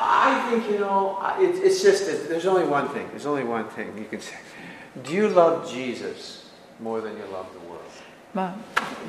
[0.00, 3.06] I think, you know, I- it, it's just, that there's only one thing.
[3.10, 4.34] There's only one thing you can say.
[5.04, 6.46] Do you love Jesus
[6.80, 7.78] more than you love the world?
[8.34, 8.54] ま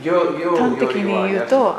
[0.04, 1.76] よよ端的に言うと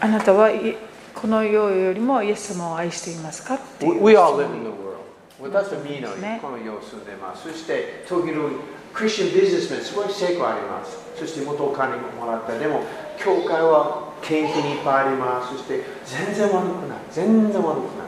[0.00, 0.76] あなたはい
[1.14, 4.98] この世よりもイエス様を愛していますかっていう We, all 質 live 問 in the world.
[5.40, 7.48] 私はみんなねこの世を住んでます。
[7.50, 8.50] そして、時々、
[8.94, 10.96] クリスチャンビジネスメンすごい成功あります。
[11.16, 12.56] そして、元お金ももらった。
[12.58, 12.82] でも、
[13.18, 15.52] 教会は献金いっぱいあります。
[15.54, 16.98] そして、全然悪くない。
[17.10, 18.04] 全然悪くな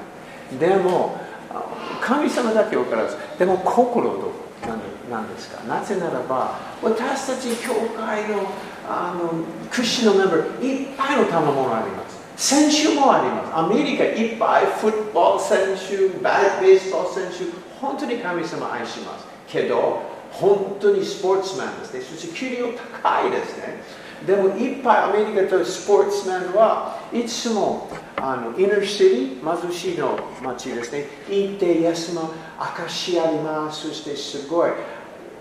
[0.57, 0.59] い。
[0.59, 1.19] でも、
[1.51, 1.65] あ
[2.01, 4.67] 神様だけ分からず、でも心どう？
[4.67, 4.81] なん
[5.11, 5.63] なんですか？
[5.65, 8.47] なぜならば、私たち教会の
[8.91, 12.19] あのクリスチャンのメンバー、いっぱいの賜物あります。
[12.37, 13.57] 選手もあります。
[13.57, 19.27] アメリカいっぱいフットボール選手、バレーベースボール選手、本当に神様愛します。
[19.47, 20.01] けど、
[20.33, 22.01] 本当にスポーツマンですね。
[22.01, 22.69] そして給料
[23.03, 23.83] 高いですね。
[24.27, 31.07] でもいっぱいアメリカとスポーツマンはいつもあのインナーシティ、貧しいの町ですね。
[31.29, 33.89] 行って、イエスの証あります。
[33.89, 34.71] そしてすごい。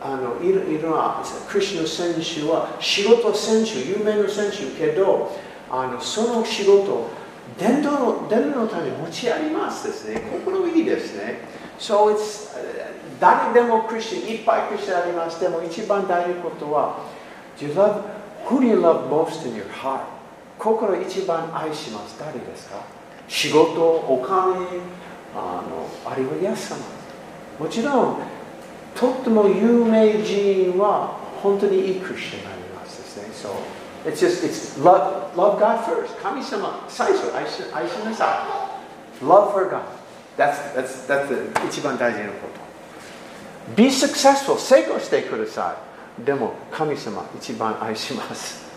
[0.02, 5.38] あのいろいろなクリスの選手は仕事選手、有名な選手けど、
[5.70, 7.10] あのその仕事、
[7.58, 10.22] 伝統の伝統のために持ちありますですね。
[10.46, 11.42] 心いいですね。
[11.78, 12.50] So it's
[13.20, 15.42] 誰でもクリスチャン、いっぱいクリスチャンあります。
[15.42, 17.00] でも一番大事なことは、
[17.58, 18.02] Do you love,
[18.48, 20.02] who do you love most in your heart?
[20.58, 22.18] 心一番愛します。
[22.18, 22.78] 誰ですか？
[23.28, 24.56] 仕事、お金、
[25.36, 26.78] あのあるいはイエス様。
[27.60, 28.18] もちろん、
[29.00, 33.30] とっても有名人は本当にいいクリスチャンになりまですね。
[33.34, 33.52] そう。
[34.06, 36.22] It's just, it's love, love God first.
[36.22, 38.46] 神様、最初、愛し,愛しなさ
[39.22, 39.26] い。
[39.26, 39.82] Love for God.
[40.38, 42.34] That's, that's, that's the 一番大事なこ
[43.68, 43.76] と。
[43.76, 44.58] Be successful.
[44.58, 45.78] 成功してくださ
[46.22, 46.26] い。
[46.26, 48.68] でも、神様、一番愛します。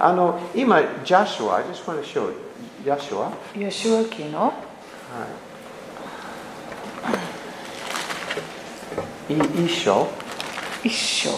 [0.00, 2.32] あの、今、ジャシュア、I just want to show
[2.82, 3.32] ジャシュア。
[3.56, 4.34] ヨシュア、昨日。
[4.34, 5.47] はい。
[9.28, 10.06] 一章？
[10.82, 11.36] 一章は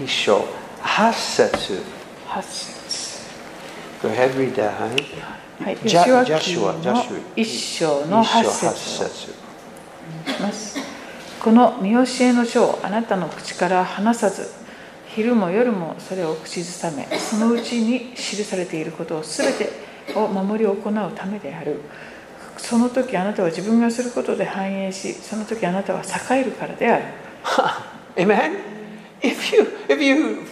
[0.00, 0.04] い。
[0.04, 0.44] 一章。
[0.82, 1.80] 八節。
[2.26, 2.76] 八節
[4.02, 5.04] Go ahead, read that, honey.
[5.62, 8.76] はい、ジャ吉脇ジャシュアジャシュ一章の八節。
[8.76, 9.30] し
[10.40, 10.78] ます
[11.42, 14.50] この見教えの書をあなたの口から離さず
[15.06, 19.70] 昼も夜もそれを口ずさめそのうちに記されていることを全て
[20.14, 21.80] を守り行うためである
[22.58, 27.04] その時あなたは自分がすることで繁栄しその時あなたは栄えるからである
[28.16, 28.56] Amen?
[29.20, 30.42] If you, if you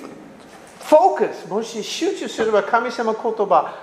[0.81, 3.75] focus, もし集中すれば神様言葉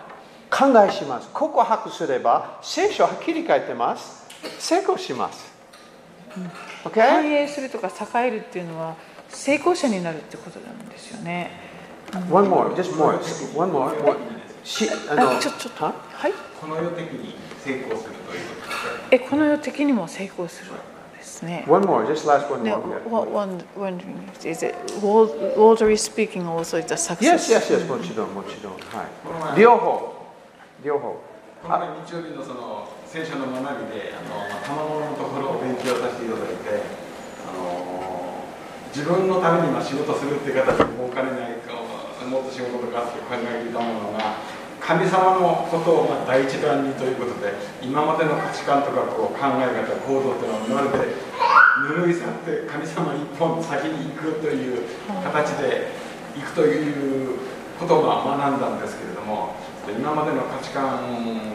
[0.49, 1.29] 考えします。
[1.33, 4.25] 告白すれば聖書はっきり書いてます。
[4.59, 5.51] 成功します。
[6.33, 6.51] 繁
[6.91, 7.25] Okay?
[7.43, 8.95] 栄するとか栄えるっていうのは
[9.29, 11.51] 成功者になるってことなんですよね
[12.29, 13.17] One more, just more.
[13.55, 14.01] One more.
[14.03, 14.17] one.
[14.63, 16.33] しあのあちょちょっとははい？
[16.59, 20.75] この世的に成功するということですえこの世的にも成功するん
[21.17, 22.99] ですね One more, just last one Now, more.
[23.09, 27.49] what one wondering is it worldly speaking also is a success?
[27.49, 28.73] Yes, yes, yes, もちろん、もちろん。
[28.73, 29.59] はい。
[29.59, 30.15] 両方。
[30.83, 31.21] 両方。
[31.61, 36.81] この前日曜日のその聖書の学びであの賜物のところを勉強させていただいて
[37.45, 38.41] あの
[38.89, 44.41] 自分のためにまあ仕事するっていう形でもうお金ないかもっと仕事とかって考えていたものが
[44.81, 51.13] 神様のことをまあ第一番にということで今までの価値観とかこう考え方行動っていうのをまるで
[51.85, 54.83] 拭い去って神様一本先に行くという
[55.23, 55.93] 形で
[56.35, 57.37] 行くという
[57.79, 59.53] ことをまあ学んだんですけれども
[59.87, 60.97] 今までの価値観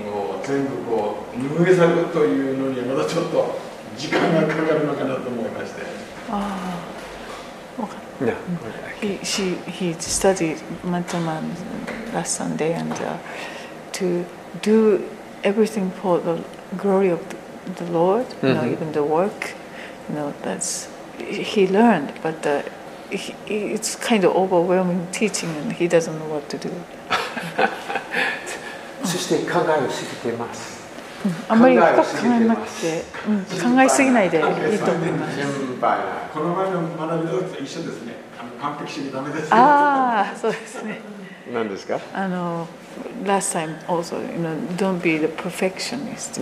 [0.06, 3.58] を全部こう拭い去るというのにはまだちょっと
[3.98, 5.82] 時間がかかるのかなと思いまして。
[6.28, 6.76] Ah,
[7.78, 8.06] okay.
[8.20, 8.34] Yeah.
[9.00, 11.54] He, she, he studied Mantaman
[12.15, 13.17] last Sunday and uh,
[13.93, 14.25] to
[14.61, 15.03] do
[15.43, 16.41] everything for the
[16.77, 18.71] glory of the, the Lord, you know, Mhm.
[18.73, 19.53] even the work,
[20.09, 20.87] you know, that's,
[21.19, 22.61] he learned, but uh,
[23.09, 26.71] he, it's kind of overwhelming teaching and he doesn't know what to do.
[29.03, 30.81] そして考えをすぎています。
[31.47, 34.43] あんまり深く考えなくて、うん、考えすぎないでいい
[34.79, 35.37] と思います。
[35.37, 36.07] 心配ない。
[36.33, 38.13] この前の学びの時と一緒ですね。
[38.39, 39.55] あの完璧主義ダメですよ。
[39.55, 41.01] ああ、そうですね。
[41.52, 42.00] 何ですか？
[42.12, 42.66] あの
[43.24, 46.40] last time also you know don't be the perfectionist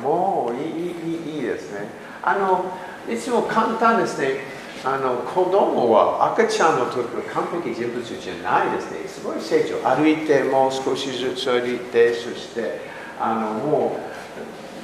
[0.00, 1.88] もういいいいいいですね
[2.22, 2.64] あの
[3.12, 9.06] いつも簡単ですねあの子供は赤ちゃんの時の完璧人物じゃないですね。
[9.06, 9.76] すごい成長。
[9.86, 12.80] 歩いてもう少しずつ歩いて、そして
[13.20, 13.98] あのも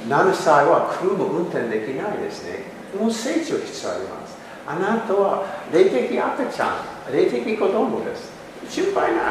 [0.05, 2.59] う7歳は車運転できないですね。
[2.95, 4.37] もう成長必要あります。
[4.67, 5.43] あなたは
[5.73, 6.77] 霊的赤ちゃ
[7.09, 8.36] ん、霊的子供です。
[8.69, 9.23] 心配ない。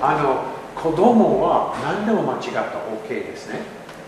[0.00, 0.44] あの
[0.74, 2.66] 子供は何でも間違ったら
[3.04, 3.60] OK ですね。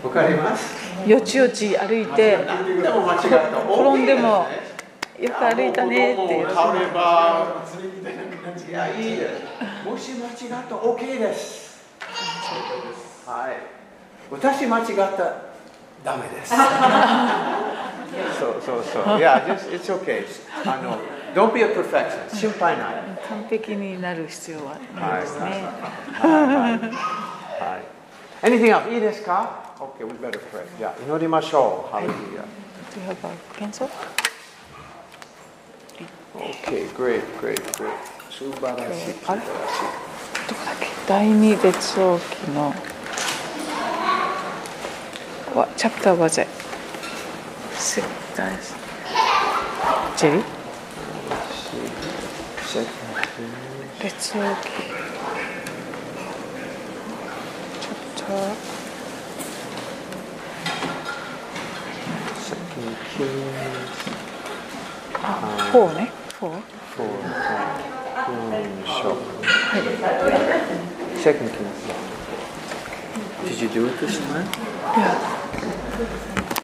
[0.03, 0.75] わかります？
[1.09, 4.47] よちよち歩いて、何でも間違ったら OK 転んでも
[5.19, 6.49] よく歩いたねっていう。
[6.49, 7.63] 倒れば
[8.01, 11.79] いな感じいやいいですもし間違ったら OK です
[13.25, 13.57] はい
[14.31, 15.41] 私間違ったら
[16.03, 16.53] ダメです
[18.39, 20.25] そうそうそういや just it's okay
[20.65, 20.97] あの
[21.35, 22.95] don't be a perfectionist 心配ない
[23.27, 25.45] 完璧になる必要はないですね。
[26.21, 27.95] はい
[28.45, 28.93] Anything else?
[28.93, 30.65] いいですか ?OK, we better pray.
[30.77, 31.91] じゃあ祈りましょう。
[31.91, 32.15] ハレルヤ。
[32.93, 33.89] Do you have a pencil?
[36.35, 37.91] OK, great, great, great.
[38.29, 39.13] 素晴らしい。
[39.13, 39.45] 素晴らしい。
[40.47, 42.73] どこだっけ第二列王記の
[45.55, 46.47] What chapter was it?
[47.77, 48.03] Six,
[52.75, 52.89] です。
[54.03, 54.67] 別の木
[57.79, 58.25] ちょっと
[65.23, 66.11] あ、フォーね。
[66.37, 66.51] フォー
[66.97, 67.09] フォー
[69.71, 69.81] はい、
[74.99, 75.13] は
[76.31, 76.34] い、